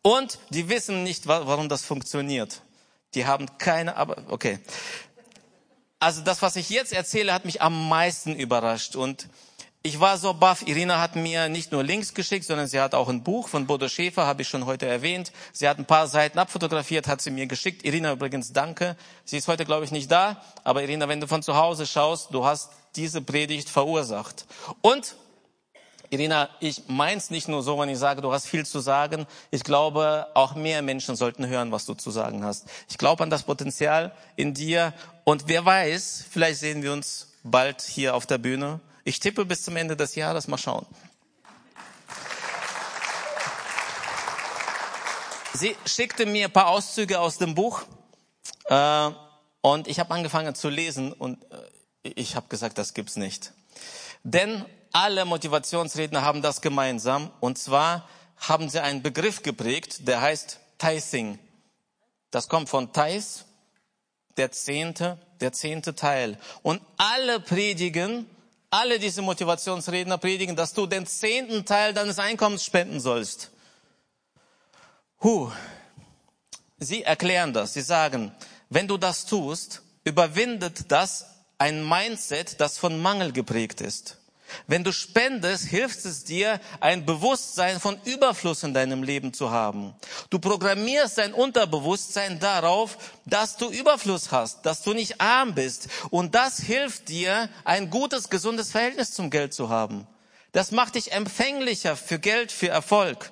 Und 0.01 0.39
die 0.49 0.67
wissen 0.69 1.03
nicht, 1.03 1.27
warum 1.27 1.69
das 1.69 1.83
funktioniert. 1.83 2.61
Die 3.13 3.27
haben 3.27 3.45
keine, 3.59 3.97
aber 3.97 4.23
okay. 4.29 4.57
Also 5.99 6.21
das, 6.21 6.41
was 6.41 6.55
ich 6.55 6.71
jetzt 6.71 6.91
erzähle, 6.91 7.33
hat 7.33 7.45
mich 7.45 7.61
am 7.61 7.87
meisten 7.87 8.33
überrascht 8.35 8.95
und 8.95 9.27
ich 9.81 9.99
war 9.99 10.17
so 10.17 10.33
baff. 10.33 10.67
Irina 10.67 10.99
hat 10.99 11.15
mir 11.15 11.47
nicht 11.47 11.71
nur 11.71 11.83
Links 11.83 12.13
geschickt, 12.13 12.45
sondern 12.45 12.67
sie 12.67 12.81
hat 12.81 12.93
auch 12.93 13.07
ein 13.07 13.23
Buch 13.23 13.47
von 13.47 13.65
Bodo 13.65 13.87
Schäfer, 13.87 14.25
habe 14.25 14.41
ich 14.41 14.49
schon 14.49 14.65
heute 14.65 14.85
erwähnt. 14.85 15.31
Sie 15.53 15.69
hat 15.69 15.77
ein 15.79 15.85
paar 15.85 16.07
Seiten 16.07 16.37
abfotografiert, 16.37 17.07
hat 17.07 17.21
sie 17.21 17.31
mir 17.31 17.47
geschickt. 17.47 17.85
Irina 17.85 18.11
übrigens, 18.11 18.51
danke. 18.51 18.97
Sie 19.23 19.37
ist 19.37 19.47
heute, 19.47 19.63
glaube 19.63 19.85
ich, 19.85 19.91
nicht 19.91 20.11
da. 20.11 20.41
Aber 20.65 20.83
Irina, 20.83 21.07
wenn 21.07 21.21
du 21.21 21.27
von 21.27 21.41
zu 21.41 21.55
Hause 21.55 21.87
schaust, 21.87 22.33
du 22.33 22.43
hast 22.43 22.71
diese 22.97 23.21
Predigt 23.21 23.69
verursacht. 23.69 24.45
Und 24.81 25.15
Irina, 26.09 26.49
ich 26.59 26.83
meins 26.87 27.29
nicht 27.29 27.47
nur 27.47 27.63
so, 27.63 27.79
wenn 27.79 27.87
ich 27.87 27.99
sage, 27.99 28.21
du 28.21 28.33
hast 28.33 28.47
viel 28.47 28.65
zu 28.65 28.81
sagen. 28.81 29.27
Ich 29.49 29.63
glaube, 29.63 30.27
auch 30.33 30.55
mehr 30.55 30.81
Menschen 30.81 31.15
sollten 31.15 31.47
hören, 31.47 31.71
was 31.71 31.85
du 31.85 31.93
zu 31.93 32.11
sagen 32.11 32.43
hast. 32.43 32.65
Ich 32.89 32.97
glaube 32.97 33.23
an 33.23 33.29
das 33.29 33.43
Potenzial 33.43 34.11
in 34.35 34.53
dir. 34.53 34.93
Und 35.23 35.47
wer 35.47 35.63
weiß, 35.63 36.25
vielleicht 36.29 36.59
sehen 36.59 36.83
wir 36.83 36.91
uns 36.91 37.29
bald 37.43 37.81
hier 37.81 38.15
auf 38.15 38.25
der 38.25 38.39
Bühne. 38.39 38.81
Ich 39.09 39.19
tippe 39.19 39.43
bis 39.43 39.63
zum 39.63 39.75
Ende 39.75 39.97
des 39.97 40.13
Jahres, 40.13 40.47
mal 40.47 40.59
schauen. 40.59 40.85
Sie 45.51 45.75
schickte 45.87 46.27
mir 46.27 46.45
ein 46.45 46.53
paar 46.53 46.67
Auszüge 46.67 47.19
aus 47.19 47.39
dem 47.39 47.55
Buch 47.55 47.81
äh, 48.65 49.09
und 49.61 49.87
ich 49.87 49.99
habe 49.99 50.13
angefangen 50.13 50.53
zu 50.53 50.69
lesen 50.69 51.11
und 51.11 51.43
äh, 51.51 51.57
ich 52.03 52.35
habe 52.35 52.49
gesagt, 52.49 52.77
das 52.77 52.93
gibt's 52.93 53.15
nicht. 53.15 53.51
Denn 54.21 54.63
alle 54.93 55.25
Motivationsredner 55.25 56.21
haben 56.21 56.43
das 56.43 56.61
gemeinsam 56.61 57.31
und 57.39 57.57
zwar 57.57 58.07
haben 58.37 58.69
sie 58.69 58.79
einen 58.79 59.01
Begriff 59.01 59.41
geprägt, 59.41 60.07
der 60.07 60.21
heißt 60.21 60.59
Tithing. 60.77 61.39
Das 62.29 62.47
kommt 62.47 62.69
von 62.69 62.93
Tithe, 62.93 63.43
der 64.37 64.51
zehnte, 64.51 65.17
der 65.41 65.51
zehnte 65.51 65.95
Teil. 65.95 66.37
Und 66.61 66.79
alle 66.97 67.39
predigen 67.39 68.27
alle 68.69 68.99
diese 68.99 69.21
Motivationsredner 69.21 70.17
predigen, 70.17 70.55
dass 70.55 70.73
du 70.73 70.85
den 70.85 71.05
zehnten 71.05 71.65
Teil 71.65 71.93
deines 71.93 72.19
Einkommens 72.19 72.63
spenden 72.63 72.99
sollst. 72.99 73.51
Huh. 75.21 75.51
Sie 76.77 77.03
erklären 77.03 77.51
das. 77.51 77.73
Sie 77.73 77.81
sagen, 77.81 78.31
wenn 78.69 78.87
du 78.87 78.97
das 78.97 79.25
tust, 79.25 79.81
überwindet 80.03 80.91
das 80.91 81.25
ein 81.57 81.87
Mindset, 81.87 82.61
das 82.61 82.77
von 82.77 83.01
Mangel 83.01 83.33
geprägt 83.33 83.81
ist. 83.81 84.18
Wenn 84.67 84.83
du 84.83 84.91
spendest, 84.91 85.65
hilft 85.65 86.05
es 86.05 86.23
dir, 86.23 86.59
ein 86.79 87.05
Bewusstsein 87.05 87.79
von 87.79 87.99
Überfluss 88.05 88.63
in 88.63 88.73
deinem 88.73 89.03
Leben 89.03 89.33
zu 89.33 89.51
haben. 89.51 89.93
Du 90.29 90.39
programmierst 90.39 91.17
dein 91.17 91.33
Unterbewusstsein 91.33 92.39
darauf, 92.39 92.97
dass 93.25 93.57
du 93.57 93.69
Überfluss 93.69 94.31
hast, 94.31 94.65
dass 94.65 94.81
du 94.81 94.93
nicht 94.93 95.21
arm 95.21 95.55
bist. 95.55 95.89
Und 96.09 96.35
das 96.35 96.59
hilft 96.59 97.09
dir, 97.09 97.49
ein 97.63 97.89
gutes, 97.89 98.29
gesundes 98.29 98.71
Verhältnis 98.71 99.13
zum 99.13 99.29
Geld 99.29 99.53
zu 99.53 99.69
haben. 99.69 100.07
Das 100.51 100.71
macht 100.71 100.95
dich 100.95 101.11
empfänglicher 101.11 101.95
für 101.95 102.19
Geld, 102.19 102.51
für 102.51 102.69
Erfolg. 102.69 103.31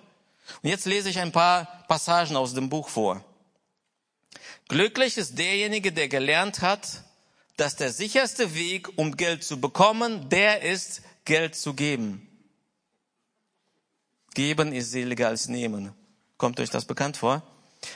Und 0.62 0.70
jetzt 0.70 0.86
lese 0.86 1.10
ich 1.10 1.20
ein 1.20 1.32
paar 1.32 1.84
Passagen 1.88 2.36
aus 2.36 2.54
dem 2.54 2.70
Buch 2.70 2.90
vor. 2.90 3.24
Glücklich 4.68 5.18
ist 5.18 5.38
derjenige, 5.38 5.92
der 5.92 6.10
gelernt 6.10 6.62
hat, 6.62 7.04
dass 7.58 7.76
der 7.76 7.92
sicherste 7.92 8.56
Weg, 8.56 8.98
um 8.98 9.18
Geld 9.18 9.44
zu 9.44 9.60
bekommen, 9.60 10.30
der 10.30 10.62
ist, 10.62 11.02
Geld 11.26 11.56
zu 11.56 11.74
geben. 11.74 12.24
Geben 14.34 14.72
ist 14.72 14.92
seliger 14.92 15.28
als 15.28 15.48
nehmen. 15.48 15.94
Kommt 16.38 16.60
euch 16.60 16.70
das 16.70 16.86
bekannt 16.86 17.18
vor? 17.18 17.42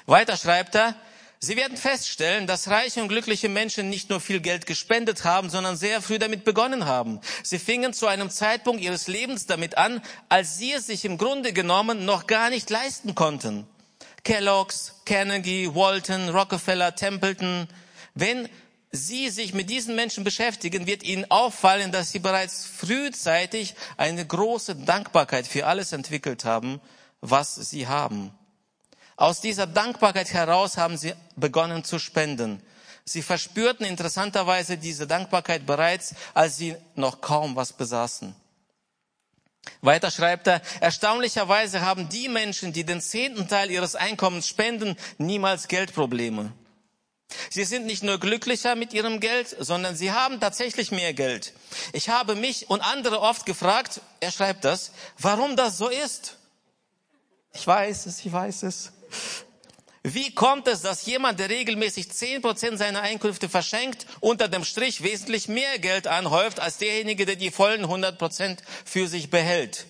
Weiter 0.07 0.35
schreibt 0.35 0.75
er, 0.75 0.95
Sie 1.43 1.55
werden 1.57 1.75
feststellen, 1.75 2.45
dass 2.45 2.67
reiche 2.67 3.01
und 3.01 3.07
glückliche 3.07 3.49
Menschen 3.49 3.89
nicht 3.89 4.11
nur 4.11 4.21
viel 4.21 4.41
Geld 4.41 4.67
gespendet 4.67 5.23
haben, 5.23 5.49
sondern 5.49 5.75
sehr 5.75 5.99
früh 5.99 6.19
damit 6.19 6.43
begonnen 6.43 6.85
haben. 6.85 7.19
Sie 7.41 7.57
fingen 7.57 7.93
zu 7.93 8.05
einem 8.05 8.29
Zeitpunkt 8.29 8.79
ihres 8.79 9.07
Lebens 9.07 9.47
damit 9.47 9.75
an, 9.75 10.03
als 10.29 10.59
sie 10.59 10.71
es 10.73 10.85
sich 10.85 11.03
im 11.03 11.17
Grunde 11.17 11.51
genommen 11.51 12.05
noch 12.05 12.27
gar 12.27 12.51
nicht 12.51 12.69
leisten 12.69 13.15
konnten. 13.15 13.65
Kellogg's, 14.23 15.01
Carnegie, 15.05 15.73
Walton, 15.73 16.29
Rockefeller, 16.29 16.95
Templeton. 16.95 17.67
Wenn 18.13 18.47
Sie 18.93 19.29
sich 19.29 19.53
mit 19.53 19.69
diesen 19.69 19.95
Menschen 19.95 20.25
beschäftigen, 20.25 20.85
wird 20.85 21.03
Ihnen 21.03 21.29
auffallen, 21.31 21.93
dass 21.93 22.11
Sie 22.11 22.19
bereits 22.19 22.65
frühzeitig 22.65 23.73
eine 23.95 24.25
große 24.25 24.75
Dankbarkeit 24.75 25.47
für 25.47 25.65
alles 25.65 25.93
entwickelt 25.93 26.43
haben, 26.43 26.81
was 27.21 27.55
Sie 27.55 27.87
haben. 27.87 28.33
Aus 29.15 29.39
dieser 29.39 29.65
Dankbarkeit 29.65 30.33
heraus 30.33 30.75
haben 30.77 30.97
Sie 30.97 31.13
begonnen 31.37 31.85
zu 31.85 31.99
spenden. 31.99 32.61
Sie 33.05 33.21
verspürten 33.21 33.85
interessanterweise 33.85 34.77
diese 34.77 35.07
Dankbarkeit 35.07 35.65
bereits, 35.65 36.13
als 36.33 36.57
Sie 36.57 36.75
noch 36.95 37.21
kaum 37.21 37.55
was 37.55 37.71
besaßen. 37.71 38.35
Weiter 39.81 40.11
schreibt 40.11 40.47
er, 40.47 40.61
erstaunlicherweise 40.81 41.81
haben 41.81 42.09
die 42.09 42.27
Menschen, 42.27 42.73
die 42.73 42.83
den 42.83 42.99
zehnten 42.99 43.47
Teil 43.47 43.71
ihres 43.71 43.95
Einkommens 43.95 44.47
spenden, 44.47 44.97
niemals 45.17 45.67
Geldprobleme. 45.67 46.51
Sie 47.49 47.63
sind 47.63 47.85
nicht 47.85 48.03
nur 48.03 48.19
glücklicher 48.19 48.75
mit 48.75 48.93
ihrem 48.93 49.19
Geld, 49.19 49.55
sondern 49.59 49.95
sie 49.95 50.11
haben 50.11 50.39
tatsächlich 50.39 50.91
mehr 50.91 51.13
Geld. 51.13 51.53
Ich 51.93 52.09
habe 52.09 52.35
mich 52.35 52.69
und 52.69 52.81
andere 52.81 53.21
oft 53.21 53.45
gefragt, 53.45 54.01
er 54.19 54.31
schreibt 54.31 54.65
das, 54.65 54.91
warum 55.17 55.55
das 55.55 55.77
so 55.77 55.89
ist. 55.89 56.37
Ich 57.53 57.65
weiß 57.65 58.05
es, 58.05 58.25
ich 58.25 58.31
weiß 58.31 58.63
es. 58.63 58.91
Wie 60.03 60.33
kommt 60.33 60.67
es, 60.67 60.81
dass 60.81 61.05
jemand, 61.05 61.39
der 61.39 61.49
regelmäßig 61.49 62.11
zehn 62.11 62.41
Prozent 62.41 62.79
seiner 62.79 63.01
Einkünfte 63.01 63.49
verschenkt, 63.49 64.07
unter 64.19 64.47
dem 64.47 64.63
Strich 64.63 65.03
wesentlich 65.03 65.47
mehr 65.47 65.77
Geld 65.77 66.07
anhäuft 66.07 66.59
als 66.59 66.77
derjenige, 66.77 67.27
der 67.27 67.35
die 67.35 67.51
vollen 67.51 67.85
100% 67.85 68.57
für 68.83 69.07
sich 69.07 69.29
behält? 69.29 69.85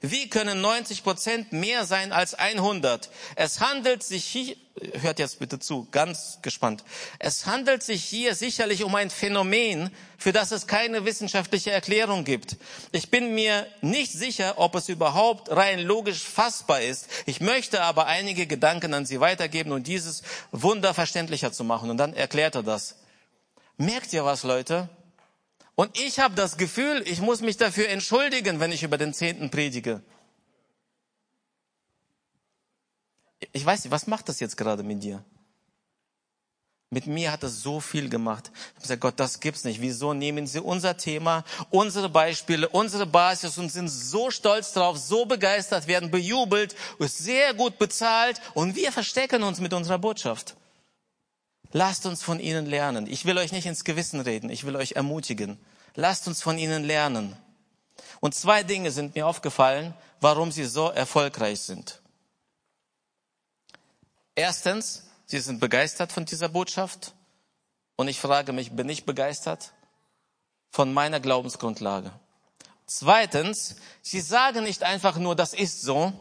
Wie 0.00 0.28
können 0.28 0.60
90 0.60 1.02
Prozent 1.02 1.52
mehr 1.52 1.86
sein 1.86 2.12
als 2.12 2.34
100? 2.34 3.10
Es 3.34 3.60
handelt 3.60 4.02
sich 4.02 4.24
hier, 4.24 4.56
hört 5.00 5.18
jetzt 5.18 5.38
bitte 5.38 5.58
zu, 5.58 5.88
ganz 5.90 6.38
gespannt. 6.42 6.84
Es 7.18 7.46
handelt 7.46 7.82
sich 7.82 8.04
hier 8.04 8.34
sicherlich 8.34 8.84
um 8.84 8.94
ein 8.94 9.10
Phänomen, 9.10 9.90
für 10.18 10.32
das 10.32 10.52
es 10.52 10.66
keine 10.66 11.04
wissenschaftliche 11.04 11.70
Erklärung 11.70 12.24
gibt. 12.24 12.56
Ich 12.92 13.10
bin 13.10 13.34
mir 13.34 13.66
nicht 13.80 14.12
sicher, 14.12 14.54
ob 14.58 14.74
es 14.74 14.88
überhaupt 14.88 15.50
rein 15.50 15.80
logisch 15.80 16.22
fassbar 16.22 16.82
ist. 16.82 17.08
Ich 17.24 17.40
möchte 17.40 17.82
aber 17.82 18.06
einige 18.06 18.46
Gedanken 18.46 18.92
an 18.92 19.06
Sie 19.06 19.20
weitergeben 19.20 19.72
und 19.72 19.86
dieses 19.86 20.22
Wunder 20.52 20.92
verständlicher 20.92 21.52
zu 21.52 21.64
machen. 21.64 21.88
Und 21.90 21.96
dann 21.96 22.12
erklärt 22.12 22.54
er 22.54 22.62
das. 22.62 22.96
Merkt 23.78 24.12
ihr 24.12 24.24
was, 24.24 24.42
Leute? 24.42 24.88
Und 25.76 25.96
ich 26.00 26.18
habe 26.18 26.34
das 26.34 26.56
Gefühl, 26.56 27.02
ich 27.06 27.20
muss 27.20 27.42
mich 27.42 27.58
dafür 27.58 27.88
entschuldigen, 27.90 28.60
wenn 28.60 28.72
ich 28.72 28.82
über 28.82 28.96
den 28.96 29.12
Zehnten 29.12 29.50
predige. 29.50 30.02
Ich 33.52 33.64
weiß 33.64 33.84
nicht, 33.84 33.92
was 33.92 34.06
macht 34.06 34.28
das 34.28 34.40
jetzt 34.40 34.56
gerade 34.56 34.82
mit 34.82 35.02
dir? 35.02 35.22
Mit 36.88 37.06
mir 37.06 37.30
hat 37.30 37.42
es 37.42 37.62
so 37.62 37.80
viel 37.80 38.08
gemacht. 38.08 38.50
Ich 38.54 38.70
habe 38.70 38.80
gesagt, 38.80 39.00
Gott, 39.02 39.20
das 39.20 39.40
gibt's 39.40 39.64
nicht. 39.64 39.82
Wieso 39.82 40.14
nehmen 40.14 40.46
Sie 40.46 40.62
unser 40.62 40.96
Thema, 40.96 41.44
unsere 41.68 42.08
Beispiele, 42.08 42.70
unsere 42.70 43.04
Basis 43.04 43.58
und 43.58 43.70
sind 43.70 43.88
so 43.88 44.30
stolz 44.30 44.72
drauf, 44.72 44.96
so 44.96 45.26
begeistert, 45.26 45.88
werden 45.88 46.10
bejubelt, 46.10 46.74
sehr 47.00 47.52
gut 47.52 47.78
bezahlt 47.78 48.40
und 48.54 48.76
wir 48.76 48.92
verstecken 48.92 49.42
uns 49.42 49.60
mit 49.60 49.74
unserer 49.74 49.98
Botschaft. 49.98 50.56
Lasst 51.72 52.06
uns 52.06 52.22
von 52.22 52.40
ihnen 52.40 52.66
lernen. 52.66 53.06
Ich 53.06 53.24
will 53.24 53.38
euch 53.38 53.52
nicht 53.52 53.66
ins 53.66 53.84
Gewissen 53.84 54.20
reden, 54.20 54.50
ich 54.50 54.64
will 54.64 54.76
euch 54.76 54.92
ermutigen. 54.92 55.58
Lasst 55.94 56.28
uns 56.28 56.42
von 56.42 56.58
ihnen 56.58 56.84
lernen. 56.84 57.36
Und 58.20 58.34
zwei 58.34 58.62
Dinge 58.62 58.90
sind 58.90 59.14
mir 59.14 59.26
aufgefallen, 59.26 59.94
warum 60.20 60.52
sie 60.52 60.64
so 60.64 60.90
erfolgreich 60.90 61.60
sind. 61.60 62.00
Erstens, 64.34 65.04
Sie 65.28 65.40
sind 65.40 65.58
begeistert 65.58 66.12
von 66.12 66.24
dieser 66.24 66.48
Botschaft. 66.48 67.12
Und 67.96 68.06
ich 68.08 68.20
frage 68.20 68.52
mich, 68.52 68.72
bin 68.72 68.88
ich 68.88 69.04
begeistert 69.04 69.72
von 70.70 70.94
meiner 70.94 71.18
Glaubensgrundlage? 71.18 72.12
Zweitens, 72.86 73.76
Sie 74.02 74.20
sagen 74.20 74.62
nicht 74.62 74.84
einfach 74.84 75.16
nur, 75.16 75.34
das 75.34 75.52
ist 75.52 75.82
so, 75.82 76.12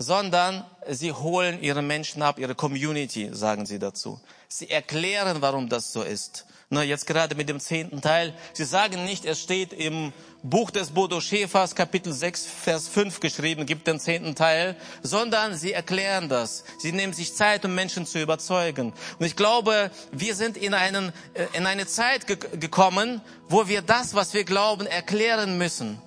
sondern 0.00 0.64
Sie 0.88 1.12
holen 1.12 1.62
Ihre 1.62 1.82
Menschen 1.82 2.22
ab, 2.22 2.38
Ihre 2.38 2.54
Community, 2.54 3.28
sagen 3.32 3.66
Sie 3.66 3.78
dazu. 3.78 4.18
Sie 4.48 4.70
erklären, 4.70 5.42
warum 5.42 5.68
das 5.68 5.92
so 5.92 6.02
ist. 6.02 6.46
Na, 6.70 6.82
jetzt 6.82 7.06
gerade 7.06 7.34
mit 7.34 7.48
dem 7.50 7.60
zehnten 7.60 8.00
Teil. 8.00 8.32
Sie 8.54 8.64
sagen 8.64 9.04
nicht, 9.04 9.26
es 9.26 9.40
steht 9.40 9.74
im 9.74 10.12
Buch 10.42 10.70
des 10.70 10.90
Bodo 10.90 11.20
Schäfers, 11.20 11.74
Kapitel 11.74 12.14
6, 12.14 12.46
Vers 12.46 12.88
5 12.88 13.20
geschrieben, 13.20 13.66
gibt 13.66 13.86
den 13.86 14.00
zehnten 14.00 14.34
Teil, 14.34 14.74
sondern 15.02 15.54
sie 15.54 15.72
erklären 15.72 16.30
das. 16.30 16.64
Sie 16.78 16.92
nehmen 16.92 17.12
sich 17.12 17.34
Zeit, 17.34 17.66
um 17.66 17.74
Menschen 17.74 18.06
zu 18.06 18.22
überzeugen. 18.22 18.94
Und 19.18 19.26
ich 19.26 19.36
glaube, 19.36 19.90
wir 20.12 20.34
sind 20.34 20.56
in, 20.56 20.72
einen, 20.72 21.12
äh, 21.34 21.46
in 21.52 21.66
eine 21.66 21.86
Zeit 21.86 22.26
ge 22.26 22.38
gekommen, 22.58 23.20
wo 23.48 23.68
wir 23.68 23.82
das, 23.82 24.14
was 24.14 24.32
wir 24.32 24.44
glauben, 24.44 24.86
erklären 24.86 25.58
müssen. 25.58 26.00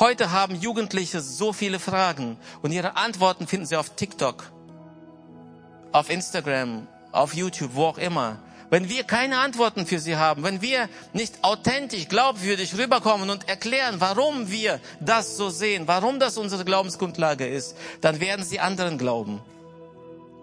Heute 0.00 0.32
haben 0.32 0.54
Jugendliche 0.54 1.20
so 1.20 1.52
viele 1.52 1.78
Fragen 1.78 2.38
und 2.62 2.72
ihre 2.72 2.96
Antworten 2.96 3.46
finden 3.46 3.66
sie 3.66 3.76
auf 3.76 3.90
TikTok, 3.90 4.50
auf 5.92 6.10
Instagram, 6.10 6.88
auf 7.12 7.34
YouTube, 7.34 7.74
wo 7.74 7.84
auch 7.84 7.98
immer 7.98 8.38
wenn 8.70 8.88
wir 8.88 9.02
keine 9.02 9.38
Antworten 9.38 9.84
für 9.84 9.98
sie 9.98 10.16
haben, 10.16 10.44
wenn 10.44 10.62
wir 10.62 10.88
nicht 11.12 11.42
authentisch, 11.42 12.08
glaubwürdig 12.08 12.78
rüberkommen 12.78 13.28
und 13.28 13.48
erklären, 13.48 13.96
warum 13.98 14.50
wir 14.50 14.80
das 15.00 15.36
so 15.36 15.50
sehen, 15.50 15.88
warum 15.88 16.20
das 16.20 16.38
unsere 16.38 16.64
Glaubensgrundlage 16.64 17.46
ist, 17.46 17.76
dann 18.00 18.20
werden 18.20 18.44
sie 18.44 18.60
anderen 18.60 18.96
glauben. 18.96 19.40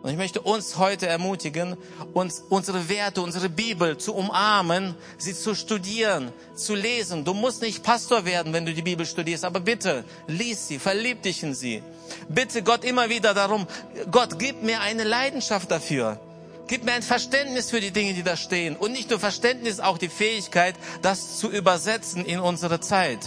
Und 0.07 0.13
ich 0.13 0.19
möchte 0.19 0.39
uns 0.39 0.77
heute 0.77 1.05
ermutigen, 1.05 1.75
uns 2.13 2.41
unsere 2.47 2.87
Werte, 2.87 3.21
unsere 3.21 3.49
Bibel 3.49 3.97
zu 3.97 4.15
umarmen, 4.15 4.95
sie 5.17 5.33
zu 5.33 5.53
studieren, 5.53 6.31
zu 6.55 6.75
lesen. 6.75 7.25
Du 7.25 7.33
musst 7.33 7.61
nicht 7.61 7.83
Pastor 7.83 8.23
werden, 8.23 8.53
wenn 8.53 8.65
du 8.65 8.73
die 8.73 8.83
Bibel 8.83 9.05
studierst, 9.05 9.43
aber 9.43 9.59
bitte, 9.59 10.05
lies 10.27 10.69
sie, 10.69 10.79
verlieb 10.79 11.23
dich 11.23 11.43
in 11.43 11.53
sie. 11.53 11.83
Bitte 12.29 12.63
Gott 12.63 12.85
immer 12.85 13.09
wieder 13.09 13.33
darum, 13.33 13.67
Gott, 14.09 14.39
gib 14.39 14.63
mir 14.63 14.79
eine 14.79 15.03
Leidenschaft 15.03 15.69
dafür. 15.69 16.21
Gib 16.67 16.85
mir 16.85 16.93
ein 16.93 17.03
Verständnis 17.03 17.69
für 17.69 17.81
die 17.81 17.91
Dinge, 17.91 18.13
die 18.13 18.23
da 18.23 18.37
stehen. 18.37 18.77
Und 18.77 18.93
nicht 18.93 19.09
nur 19.09 19.19
Verständnis, 19.19 19.81
auch 19.81 19.97
die 19.97 20.07
Fähigkeit, 20.07 20.75
das 21.01 21.37
zu 21.37 21.51
übersetzen 21.51 22.23
in 22.23 22.39
unsere 22.39 22.79
Zeit. 22.79 23.19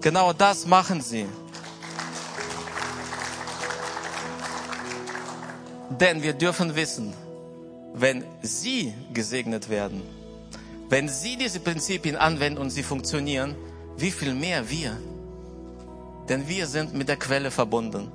Genau 0.00 0.32
das 0.32 0.64
machen 0.64 1.00
sie. 1.00 1.26
Denn 5.90 6.22
wir 6.22 6.34
dürfen 6.34 6.76
wissen, 6.76 7.12
wenn 7.94 8.24
sie 8.42 8.92
gesegnet 9.12 9.68
werden, 9.68 10.02
wenn 10.88 11.08
sie 11.08 11.36
diese 11.36 11.60
Prinzipien 11.60 12.16
anwenden 12.16 12.58
und 12.58 12.70
sie 12.70 12.82
funktionieren, 12.82 13.54
wie 13.96 14.10
viel 14.10 14.34
mehr 14.34 14.68
wir. 14.68 14.96
Denn 16.28 16.46
wir 16.46 16.66
sind 16.66 16.94
mit 16.94 17.08
der 17.08 17.16
Quelle 17.16 17.50
verbunden. 17.50 18.12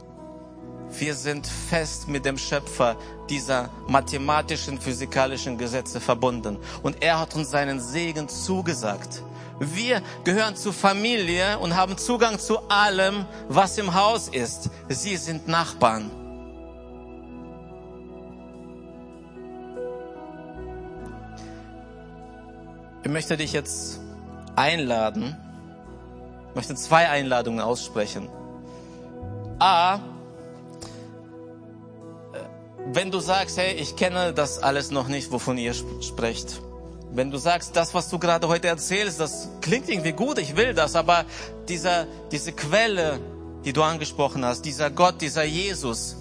Wir 1.00 1.16
sind 1.16 1.48
fest 1.48 2.08
mit 2.08 2.26
dem 2.26 2.38
Schöpfer 2.38 2.96
dieser 3.28 3.72
mathematischen, 3.88 4.80
physikalischen 4.80 5.58
Gesetze 5.58 6.00
verbunden. 6.00 6.58
Und 6.84 7.02
er 7.02 7.20
hat 7.20 7.36
uns 7.36 7.50
seinen 7.50 7.80
Segen 7.80 8.30
zugesagt. 8.30 9.24
Wir 9.60 10.02
gehören 10.24 10.56
zur 10.56 10.74
Familie 10.74 11.58
und 11.58 11.76
haben 11.76 11.98
Zugang 11.98 12.38
zu 12.38 12.60
allem, 12.70 13.26
was 13.50 13.78
im 13.80 13.94
Haus 13.96 14.28
ist. 14.28 14.70
Sie 14.90 15.18
sind 15.18 15.48
Nachbarn. 15.48 16.12
Ich 23.04 23.10
möchte 23.10 23.36
dich 23.36 23.52
jetzt 23.52 24.00
einladen, 24.56 25.36
ich 26.50 26.56
möchte 26.56 26.74
zwei 26.76 27.10
Einladungen 27.10 27.60
aussprechen. 27.60 28.30
A, 29.60 30.00
wenn 32.94 33.12
du 33.12 33.20
sagst, 33.20 33.58
hey, 33.58 33.74
ich 33.74 33.98
kenne 33.98 34.34
das 34.34 34.60
alles 34.60 34.92
noch 34.92 35.10
nicht, 35.10 35.32
wovon 35.32 35.58
ihr 35.58 35.74
sprecht. 35.74 36.62
Wenn 37.12 37.30
du 37.30 37.38
sagst, 37.38 37.76
das, 37.76 37.94
was 37.94 38.10
du 38.10 38.20
gerade 38.20 38.48
heute 38.48 38.70
erzählst, 38.70 39.20
das 39.20 39.50
klingt 39.60 39.89
irgendwie 39.89 40.13
gut, 40.13 40.38
ich 40.39 40.56
will 40.56 40.74
das, 40.74 40.96
aber 40.96 41.26
dieser, 41.68 42.08
diese 42.32 42.54
Quelle, 42.54 43.20
die 43.66 43.74
du 43.74 43.84
angesprochen 43.84 44.46
hast, 44.46 44.63
dieser 44.63 44.89
Gott, 44.89 45.22
dieser 45.22 45.44
Jesus, 45.44 46.16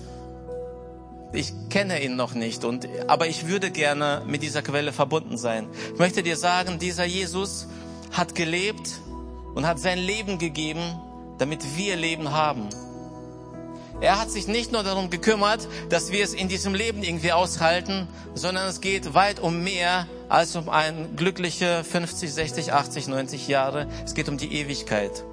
ich 1.32 1.52
kenne 1.70 2.02
ihn 2.02 2.16
noch 2.16 2.34
nicht 2.34 2.64
und, 2.64 2.88
aber 3.06 3.26
ich 3.26 3.46
würde 3.48 3.70
gerne 3.70 4.22
mit 4.26 4.42
dieser 4.42 4.62
Quelle 4.62 4.92
verbunden 4.92 5.38
sein. 5.38 5.66
Ich 5.92 5.98
möchte 5.98 6.22
dir 6.22 6.36
sagen, 6.36 6.78
dieser 6.78 7.04
Jesus 7.04 7.68
hat 8.10 8.34
gelebt 8.34 9.00
und 9.54 9.66
hat 9.66 9.78
sein 9.78 9.98
Leben 9.98 10.38
gegeben, 10.38 10.82
damit 11.38 11.76
wir 11.76 11.96
Leben 11.96 12.32
haben. 12.32 12.68
Er 14.00 14.20
hat 14.20 14.30
sich 14.30 14.48
nicht 14.48 14.72
nur 14.72 14.82
darum 14.82 15.10
gekümmert, 15.10 15.68
dass 15.88 16.10
wir 16.10 16.24
es 16.24 16.34
in 16.34 16.48
diesem 16.48 16.74
Leben 16.74 17.04
irgendwie 17.04 17.32
aushalten, 17.32 18.08
sondern 18.34 18.68
es 18.68 18.80
geht 18.80 19.14
weit 19.14 19.38
um 19.38 19.62
mehr 19.62 20.08
als 20.28 20.56
um 20.56 20.68
ein 20.68 21.14
glückliche 21.14 21.84
50, 21.84 22.32
60, 22.32 22.72
80, 22.72 23.06
90 23.06 23.48
Jahre. 23.48 23.86
Es 24.04 24.14
geht 24.14 24.28
um 24.28 24.38
die 24.38 24.52
Ewigkeit. 24.54 25.24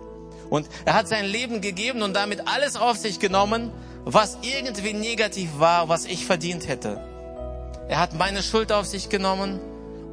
Und 0.49 0.67
er 0.85 0.93
hat 0.95 1.07
sein 1.07 1.25
Leben 1.25 1.61
gegeben 1.61 2.01
und 2.01 2.15
damit 2.15 2.47
alles 2.47 2.75
auf 2.75 2.97
sich 2.97 3.19
genommen, 3.19 3.71
was 4.05 4.37
irgendwie 4.41 4.93
negativ 4.93 5.49
war, 5.59 5.89
was 5.89 6.05
ich 6.05 6.25
verdient 6.25 6.67
hätte. 6.67 6.99
Er 7.87 7.99
hat 7.99 8.13
meine 8.13 8.41
Schuld 8.41 8.71
auf 8.71 8.85
sich 8.85 9.09
genommen 9.09 9.59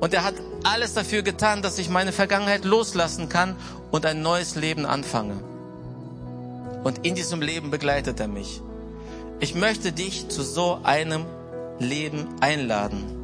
und 0.01 0.13
er 0.13 0.25
hat 0.25 0.35
alles 0.65 0.95
dafür 0.95 1.23
getan, 1.23 1.63
dass 1.63 1.79
ich 1.79 1.89
meine 1.89 2.13
Vergangenheit 2.13 2.65
loslassen 2.65 3.29
kann 3.29 3.57
und 3.91 4.05
ein 4.05 4.23
neues 4.23 4.57
Leben 4.57 4.85
anfange. 4.85 5.39
Und 6.85 7.07
in 7.07 7.15
diesem 7.15 7.41
Leben 7.41 7.71
begleitet 7.71 8.21
er 8.21 8.29
mich. 8.29 8.61
Ich 9.41 9.55
möchte 9.55 9.93
dich 9.93 10.29
zu 10.29 10.43
so 10.43 10.81
einem 10.83 11.25
Leben 11.79 12.27
einladen. 12.41 13.16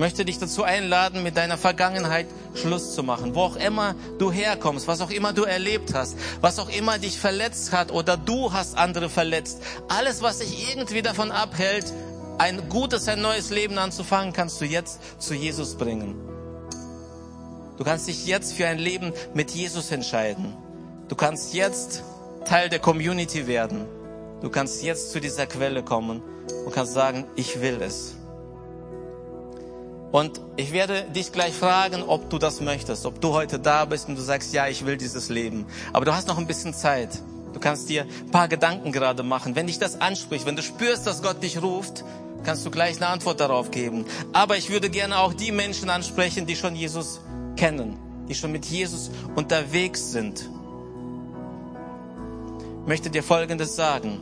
Ich 0.00 0.02
möchte 0.02 0.24
dich 0.24 0.38
dazu 0.38 0.62
einladen, 0.62 1.22
mit 1.22 1.36
deiner 1.36 1.58
Vergangenheit 1.58 2.26
Schluss 2.54 2.94
zu 2.94 3.02
machen. 3.02 3.34
Wo 3.34 3.40
auch 3.42 3.56
immer 3.56 3.94
du 4.18 4.32
herkommst, 4.32 4.88
was 4.88 5.02
auch 5.02 5.10
immer 5.10 5.34
du 5.34 5.42
erlebt 5.42 5.92
hast, 5.92 6.16
was 6.40 6.58
auch 6.58 6.70
immer 6.70 6.98
dich 6.98 7.18
verletzt 7.18 7.72
hat 7.72 7.92
oder 7.92 8.16
du 8.16 8.50
hast 8.50 8.78
andere 8.78 9.10
verletzt. 9.10 9.60
Alles, 9.88 10.22
was 10.22 10.38
dich 10.38 10.70
irgendwie 10.70 11.02
davon 11.02 11.30
abhält, 11.30 11.92
ein 12.38 12.70
gutes, 12.70 13.08
ein 13.08 13.20
neues 13.20 13.50
Leben 13.50 13.76
anzufangen, 13.76 14.32
kannst 14.32 14.62
du 14.62 14.64
jetzt 14.64 15.00
zu 15.20 15.34
Jesus 15.34 15.74
bringen. 15.74 16.14
Du 17.76 17.84
kannst 17.84 18.08
dich 18.08 18.24
jetzt 18.24 18.54
für 18.54 18.68
ein 18.68 18.78
Leben 18.78 19.12
mit 19.34 19.50
Jesus 19.50 19.90
entscheiden. 19.90 20.56
Du 21.08 21.14
kannst 21.14 21.52
jetzt 21.52 22.04
Teil 22.46 22.70
der 22.70 22.78
Community 22.78 23.46
werden. 23.46 23.84
Du 24.40 24.48
kannst 24.48 24.82
jetzt 24.82 25.12
zu 25.12 25.20
dieser 25.20 25.44
Quelle 25.44 25.82
kommen 25.82 26.22
und 26.64 26.72
kannst 26.72 26.94
sagen, 26.94 27.26
ich 27.36 27.60
will 27.60 27.82
es. 27.82 28.14
Und 30.12 30.40
ich 30.56 30.72
werde 30.72 31.04
dich 31.14 31.32
gleich 31.32 31.54
fragen, 31.54 32.02
ob 32.02 32.30
du 32.30 32.38
das 32.38 32.60
möchtest, 32.60 33.06
ob 33.06 33.20
du 33.20 33.32
heute 33.32 33.58
da 33.58 33.84
bist 33.84 34.08
und 34.08 34.16
du 34.16 34.22
sagst, 34.22 34.52
ja, 34.52 34.66
ich 34.66 34.84
will 34.84 34.96
dieses 34.96 35.28
Leben. 35.28 35.66
Aber 35.92 36.04
du 36.04 36.14
hast 36.14 36.26
noch 36.26 36.38
ein 36.38 36.46
bisschen 36.46 36.74
Zeit. 36.74 37.20
Du 37.52 37.60
kannst 37.60 37.88
dir 37.88 38.02
ein 38.02 38.30
paar 38.30 38.48
Gedanken 38.48 38.92
gerade 38.92 39.22
machen. 39.22 39.54
Wenn 39.54 39.66
dich 39.66 39.78
das 39.78 40.00
anspricht, 40.00 40.46
wenn 40.46 40.56
du 40.56 40.62
spürst, 40.62 41.06
dass 41.06 41.22
Gott 41.22 41.42
dich 41.42 41.62
ruft, 41.62 42.04
kannst 42.44 42.66
du 42.66 42.70
gleich 42.70 42.96
eine 42.96 43.08
Antwort 43.08 43.40
darauf 43.40 43.70
geben. 43.70 44.04
Aber 44.32 44.56
ich 44.56 44.70
würde 44.70 44.90
gerne 44.90 45.18
auch 45.18 45.34
die 45.34 45.52
Menschen 45.52 45.90
ansprechen, 45.90 46.46
die 46.46 46.56
schon 46.56 46.74
Jesus 46.74 47.20
kennen, 47.56 47.96
die 48.28 48.34
schon 48.34 48.52
mit 48.52 48.66
Jesus 48.66 49.10
unterwegs 49.36 50.12
sind 50.12 50.48
möchte 52.90 53.08
dir 53.08 53.22
Folgendes 53.22 53.76
sagen. 53.76 54.20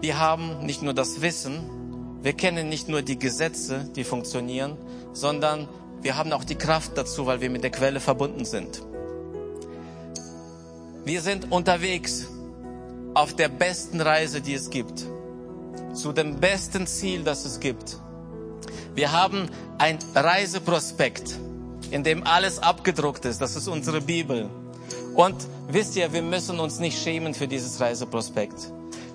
Wir 0.00 0.18
haben 0.18 0.64
nicht 0.64 0.80
nur 0.82 0.94
das 0.94 1.22
Wissen, 1.22 1.60
wir 2.22 2.32
kennen 2.34 2.68
nicht 2.68 2.88
nur 2.88 3.02
die 3.02 3.18
Gesetze, 3.18 3.88
die 3.96 4.04
funktionieren, 4.04 4.76
sondern 5.12 5.68
wir 6.02 6.16
haben 6.16 6.32
auch 6.32 6.44
die 6.44 6.54
Kraft 6.54 6.92
dazu, 6.96 7.26
weil 7.26 7.40
wir 7.40 7.50
mit 7.50 7.62
der 7.62 7.70
Quelle 7.70 8.00
verbunden 8.00 8.44
sind. 8.44 8.82
Wir 11.04 11.20
sind 11.20 11.50
unterwegs 11.50 12.28
auf 13.14 13.34
der 13.34 13.48
besten 13.48 14.00
Reise, 14.00 14.40
die 14.40 14.54
es 14.54 14.70
gibt, 14.70 15.04
zu 15.94 16.12
dem 16.12 16.38
besten 16.38 16.86
Ziel, 16.86 17.24
das 17.24 17.44
es 17.44 17.60
gibt. 17.60 17.98
Wir 18.94 19.10
haben 19.12 19.48
ein 19.78 19.98
Reiseprospekt, 20.14 21.38
in 21.90 22.04
dem 22.04 22.24
alles 22.24 22.60
abgedruckt 22.60 23.24
ist. 23.24 23.40
Das 23.40 23.56
ist 23.56 23.66
unsere 23.66 24.00
Bibel. 24.00 24.48
Und 25.14 25.36
wisst 25.68 25.96
ihr, 25.96 26.12
wir 26.12 26.22
müssen 26.22 26.60
uns 26.60 26.78
nicht 26.78 27.02
schämen 27.02 27.34
für 27.34 27.48
dieses 27.48 27.80
Reiseprospekt. 27.80 28.72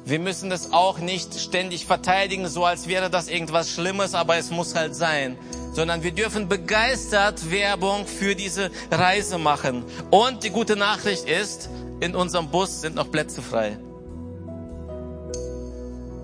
Wir 0.07 0.19
müssen 0.19 0.53
es 0.53 0.71
auch 0.71 0.99
nicht 0.99 1.37
ständig 1.37 1.85
verteidigen, 1.85 2.47
so 2.47 2.63
als 2.63 2.87
wäre 2.87 3.09
das 3.09 3.27
irgendwas 3.27 3.69
Schlimmes, 3.69 4.15
aber 4.15 4.37
es 4.37 4.51
muss 4.51 4.73
halt 4.73 4.95
sein. 4.95 5.37
Sondern 5.73 6.01
wir 6.01 6.13
dürfen 6.13 6.47
begeistert 6.47 7.51
Werbung 7.51 8.07
für 8.07 8.33
diese 8.33 8.71
Reise 8.89 9.37
machen. 9.37 9.83
Und 10.09 10.45
die 10.45 10.49
gute 10.49 10.77
Nachricht 10.77 11.27
ist, 11.27 11.69
in 11.99 12.15
unserem 12.15 12.47
Bus 12.47 12.79
sind 12.79 12.95
noch 12.95 13.11
Plätze 13.11 13.41
frei. 13.41 13.77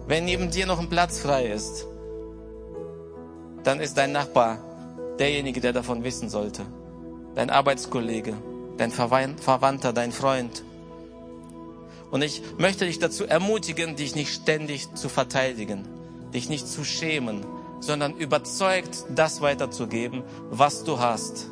Wenn 0.08 0.24
neben 0.24 0.50
dir 0.50 0.66
noch 0.66 0.80
ein 0.80 0.88
Platz 0.88 1.20
frei 1.20 1.48
ist, 1.48 1.86
dann 3.66 3.82
ist 3.82 3.98
dein 3.98 4.14
Nachbar 4.14 4.60
derjenige, 5.20 5.60
der 5.60 5.74
davon 5.74 6.06
wissen 6.06 6.30
sollte. 6.30 6.62
Dein 7.36 7.50
Arbeitskollege, 7.50 8.34
dein 8.78 8.92
Verwandter, 8.92 9.92
dein 9.92 10.14
Freund. 10.14 10.64
Und 12.14 12.22
ich 12.22 12.44
möchte 12.60 12.86
dich 12.86 13.00
dazu 13.00 13.26
ermutigen, 13.26 13.96
dich 13.96 14.14
nicht 14.14 14.32
ständig 14.32 14.94
zu 14.94 15.10
verteidigen, 15.10 15.88
dich 16.32 16.48
nicht 16.48 16.68
zu 16.68 16.84
schämen, 16.84 17.44
sondern 17.80 18.14
überzeugt 18.14 19.06
das 19.16 19.42
weiterzugeben, 19.42 20.22
was 20.52 20.84
du 20.84 21.00
hast. 21.00 21.48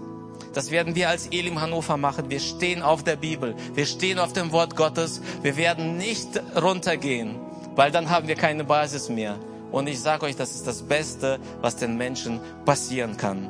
Das 0.54 0.70
werden 0.70 0.94
wir 0.94 1.10
als 1.10 1.26
Elim 1.32 1.60
Hannover 1.60 1.98
machen. 1.98 2.30
Wir 2.30 2.40
stehen 2.40 2.84
auf 2.84 3.04
der 3.04 3.16
Bibel. 3.16 3.56
Wir 3.74 3.88
stehen 3.88 4.20
auf 4.20 4.34
dem 4.34 4.52
Wort 4.52 4.76
Gottes. 4.76 5.24
Wir 5.42 5.58
werden 5.58 5.98
nicht 5.98 6.40
runtergehen, 6.56 7.38
weil 7.76 7.90
dann 7.90 8.12
haben 8.12 8.28
wir 8.28 8.36
keine 8.36 8.64
Basis 8.64 9.10
mehr. 9.10 9.40
Und 9.72 9.88
ich 9.88 10.00
sage 10.00 10.28
euch, 10.28 10.36
das 10.36 10.52
ist 10.52 10.68
das 10.68 10.84
Beste, 10.84 11.40
was 11.62 11.78
den 11.78 11.98
Menschen 11.98 12.40
passieren 12.66 13.18
kann. 13.18 13.50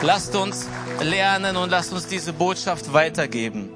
Lasst 0.00 0.34
uns 0.34 0.66
lernen 1.02 1.58
und 1.58 1.68
lasst 1.68 1.92
uns 1.92 2.06
diese 2.06 2.32
Botschaft 2.32 2.94
weitergeben. 2.94 3.68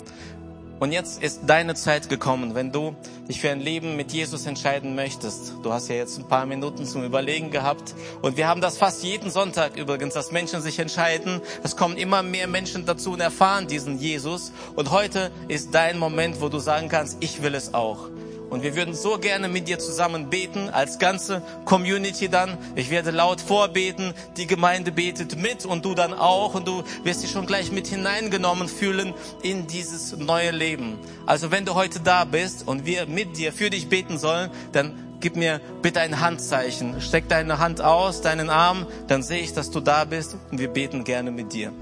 Und 0.81 0.93
jetzt 0.93 1.23
ist 1.23 1.43
deine 1.47 1.75
Zeit 1.75 2.09
gekommen, 2.09 2.55
wenn 2.55 2.73
du 2.73 2.97
dich 3.29 3.39
für 3.39 3.51
ein 3.51 3.61
Leben 3.61 3.97
mit 3.97 4.13
Jesus 4.13 4.47
entscheiden 4.47 4.95
möchtest. 4.95 5.53
Du 5.63 5.75
hast 5.75 5.89
ja 5.89 5.97
jetzt 5.97 6.19
ein 6.19 6.27
paar 6.27 6.47
Minuten 6.47 6.87
zum 6.87 7.05
Überlegen 7.05 7.51
gehabt. 7.51 7.95
Und 8.23 8.39
wir 8.39 8.49
haben 8.49 8.63
das 8.63 8.79
fast 8.79 9.05
jeden 9.05 9.31
Sonntag 9.31 9.77
übrigens, 9.77 10.15
dass 10.15 10.33
Menschen 10.33 10.63
sich 10.63 10.79
entscheiden. 10.79 11.43
Es 11.63 11.77
kommen 11.77 11.99
immer 11.99 12.23
mehr 12.23 12.47
Menschen 12.47 12.87
dazu 12.87 13.13
und 13.13 13.21
erfahren 13.21 13.67
diesen 13.67 13.99
Jesus. 13.99 14.53
Und 14.75 14.91
heute 14.91 15.31
ist 15.49 15.75
dein 15.75 15.99
Moment, 15.99 16.41
wo 16.41 16.49
du 16.49 16.59
sagen 16.59 16.89
kannst, 16.89 17.19
ich 17.21 17.43
will 17.43 17.55
es 17.55 17.75
auch. 17.75 18.09
Und 18.51 18.65
wir 18.65 18.75
würden 18.75 18.95
so 18.95 19.19
gerne 19.19 19.49
mit 19.49 19.69
dir 19.69 19.79
zusammen 19.79 20.29
beten, 20.29 20.69
als 20.69 20.99
ganze 20.99 21.41
Community 21.65 22.29
dann. 22.29 22.59
Ich 22.75 22.91
werde 22.91 23.13
laut 23.13 23.41
vorbeten, 23.41 24.13
die 24.37 24.49
Gemeinde 24.49 24.91
betet 24.91 25.37
mit 25.37 25.65
und 25.65 25.85
du 25.85 25.95
dann 25.95 26.13
auch. 26.13 26.55
Und 26.55 26.67
du 26.67 26.83
wirst 27.05 27.23
dich 27.23 27.31
schon 27.31 27.47
gleich 27.47 27.71
mit 27.71 27.87
hineingenommen 27.87 28.69
fühlen 28.69 29.15
in 29.43 29.69
dieses 29.69 30.17
neue 30.17 30.51
Leben. 30.51 30.99
Also 31.27 31.53
wenn 31.53 31.65
du 31.65 31.75
heute 31.75 32.01
da 32.01 32.25
bist 32.25 32.67
und 32.67 32.85
wir 32.85 33.07
mit 33.07 33.37
dir 33.39 33.53
für 33.53 33.71
dich 33.71 33.89
beten 33.89 34.19
sollen, 34.19 34.51
dann 34.73 34.95
gib 35.21 35.37
mir 35.37 35.61
bitte 35.81 36.01
ein 36.01 36.21
Handzeichen. 36.21 37.01
Steck 37.01 37.29
deine 37.29 37.59
Hand 37.61 37.81
aus, 37.81 38.21
deinen 38.21 38.51
Arm, 38.51 38.87
dann 39.07 39.23
sehe 39.23 39.43
ich, 39.43 39.53
dass 39.53 39.71
du 39.71 39.81
da 39.81 40.05
bist 40.05 40.37
und 40.51 40.59
wir 40.59 40.69
beten 40.69 41.05
gerne 41.05 41.31
mit 41.31 41.53
dir. 41.53 41.73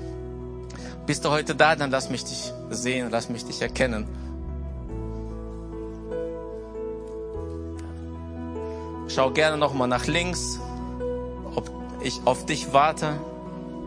Bist 1.07 1.24
du 1.24 1.31
heute 1.31 1.54
da, 1.54 1.74
dann 1.74 1.90
lass 1.90 2.11
mich 2.11 2.24
dich 2.24 2.52
sehen, 2.68 3.09
lass 3.11 3.31
mich 3.31 3.46
dich 3.46 3.62
erkennen. 3.62 4.27
Schau 9.08 9.30
gerne 9.30 9.56
nochmal 9.56 9.88
nach 9.88 10.06
links, 10.06 10.60
ob 11.54 11.70
ich 12.02 12.20
auf 12.26 12.44
dich 12.44 12.74
warte. 12.74 13.18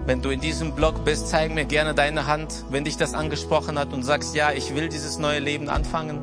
Wenn 0.07 0.23
du 0.23 0.31
in 0.31 0.41
diesem 0.41 0.73
Blog 0.73 1.05
bist, 1.05 1.27
zeig 1.27 1.53
mir 1.53 1.65
gerne 1.65 1.93
deine 1.93 2.25
Hand, 2.25 2.65
wenn 2.71 2.85
dich 2.85 2.97
das 2.97 3.13
angesprochen 3.13 3.77
hat 3.77 3.93
und 3.93 4.01
sagst, 4.01 4.33
ja, 4.35 4.51
ich 4.51 4.73
will 4.73 4.89
dieses 4.89 5.19
neue 5.19 5.37
Leben 5.37 5.69
anfangen. 5.69 6.19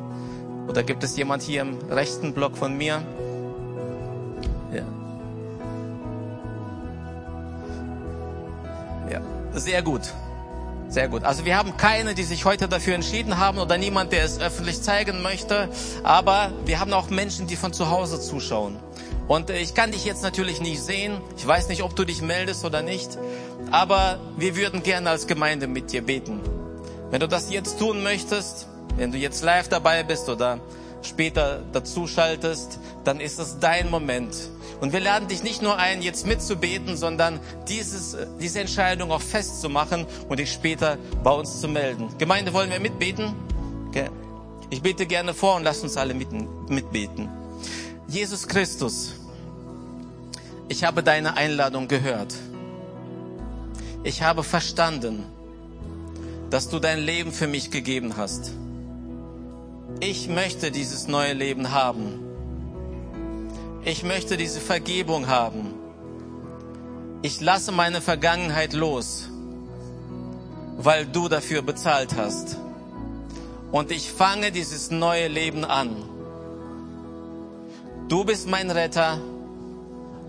Oder 0.67 0.83
gibt 0.83 1.03
es 1.03 1.15
jemand 1.15 1.41
hier 1.41 1.61
im 1.61 1.77
rechten 1.89 2.33
Block 2.33 2.57
von 2.57 2.77
mir? 2.77 3.01
Ja. 4.73 4.83
Ja, 9.09 9.21
sehr 9.53 9.81
gut. 9.81 10.13
Sehr 10.89 11.07
gut. 11.07 11.23
Also 11.23 11.45
wir 11.45 11.55
haben 11.55 11.77
keine, 11.77 12.15
die 12.15 12.23
sich 12.23 12.45
heute 12.45 12.67
dafür 12.67 12.95
entschieden 12.95 13.37
haben 13.37 13.59
oder 13.59 13.77
niemand, 13.77 14.11
der 14.11 14.25
es 14.25 14.39
öffentlich 14.39 14.81
zeigen 14.81 15.21
möchte. 15.21 15.69
Aber 16.01 16.51
wir 16.65 16.79
haben 16.79 16.93
auch 16.93 17.11
Menschen, 17.11 17.45
die 17.45 17.55
von 17.55 17.73
zu 17.73 17.91
Hause 17.91 18.19
zuschauen. 18.19 18.77
Und 19.27 19.51
ich 19.51 19.75
kann 19.75 19.91
dich 19.91 20.03
jetzt 20.03 20.23
natürlich 20.23 20.61
nicht 20.61 20.81
sehen. 20.81 21.21
Ich 21.37 21.45
weiß 21.45 21.69
nicht, 21.69 21.83
ob 21.83 21.95
du 21.95 22.05
dich 22.05 22.23
meldest 22.23 22.65
oder 22.65 22.81
nicht. 22.81 23.19
Aber 23.69 24.17
wir 24.35 24.55
würden 24.55 24.81
gerne 24.81 25.11
als 25.11 25.27
Gemeinde 25.27 25.67
mit 25.67 25.91
dir 25.91 26.01
beten. 26.01 26.39
Wenn 27.11 27.19
du 27.19 27.27
das 27.27 27.51
jetzt 27.51 27.77
tun 27.77 28.01
möchtest, 28.01 28.67
wenn 28.97 29.11
du 29.11 29.19
jetzt 29.19 29.43
live 29.43 29.69
dabei 29.69 30.01
bist 30.01 30.27
oder 30.27 30.59
später 31.01 31.63
dazu 31.71 32.07
schaltest, 32.07 32.79
dann 33.03 33.19
ist 33.19 33.39
es 33.39 33.59
dein 33.59 33.89
Moment. 33.89 34.35
Und 34.81 34.93
wir 34.93 34.99
laden 34.99 35.27
dich 35.27 35.43
nicht 35.43 35.61
nur 35.61 35.77
ein, 35.77 36.01
jetzt 36.01 36.25
mitzubeten, 36.25 36.95
sondern 36.95 37.39
dieses, 37.67 38.15
diese 38.39 38.61
Entscheidung 38.61 39.11
auch 39.11 39.21
festzumachen 39.21 40.05
und 40.29 40.39
dich 40.39 40.51
später 40.51 40.97
bei 41.23 41.31
uns 41.31 41.59
zu 41.59 41.67
melden. 41.67 42.09
Gemeinde, 42.17 42.53
wollen 42.53 42.71
wir 42.71 42.79
mitbeten? 42.79 43.33
Okay. 43.89 44.09
Ich 44.69 44.81
bete 44.81 45.05
gerne 45.05 45.33
vor 45.33 45.55
und 45.55 45.63
lass 45.63 45.81
uns 45.81 45.97
alle 45.97 46.13
mit, 46.13 46.29
mitbeten. 46.69 47.27
Jesus 48.07 48.47
Christus, 48.47 49.15
ich 50.67 50.83
habe 50.83 51.03
deine 51.03 51.35
Einladung 51.35 51.87
gehört. 51.87 52.35
Ich 54.03 54.21
habe 54.21 54.43
verstanden, 54.43 55.25
dass 56.49 56.69
du 56.69 56.79
dein 56.79 56.99
Leben 56.99 57.31
für 57.31 57.47
mich 57.47 57.71
gegeben 57.71 58.15
hast. 58.15 58.51
Ich 60.01 60.29
möchte 60.29 60.71
dieses 60.71 61.07
neue 61.07 61.33
Leben 61.33 61.71
haben. 61.71 62.23
Ich 63.83 64.03
möchte 64.03 64.37
diese 64.37 64.61
Vergebung 64.61 65.27
haben. 65.27 65.73
Ich 67.21 67.41
lasse 67.41 67.73
meine 67.73 67.99
Vergangenheit 67.99 68.71
los, 68.71 69.27
weil 70.77 71.05
du 71.05 71.27
dafür 71.27 71.61
bezahlt 71.61 72.15
hast. 72.15 72.57
Und 73.73 73.91
ich 73.91 74.09
fange 74.09 74.53
dieses 74.53 74.89
neue 74.89 75.27
Leben 75.27 75.65
an. 75.65 75.95
Du 78.07 78.23
bist 78.23 78.47
mein 78.47 78.71
Retter 78.71 79.19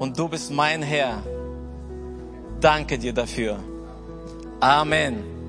und 0.00 0.18
du 0.18 0.28
bist 0.28 0.50
mein 0.50 0.83
Herr. 0.83 1.22
Danke 2.61 2.98
dir 2.98 3.12
dafür. 3.12 3.61
Amen. 4.59 5.39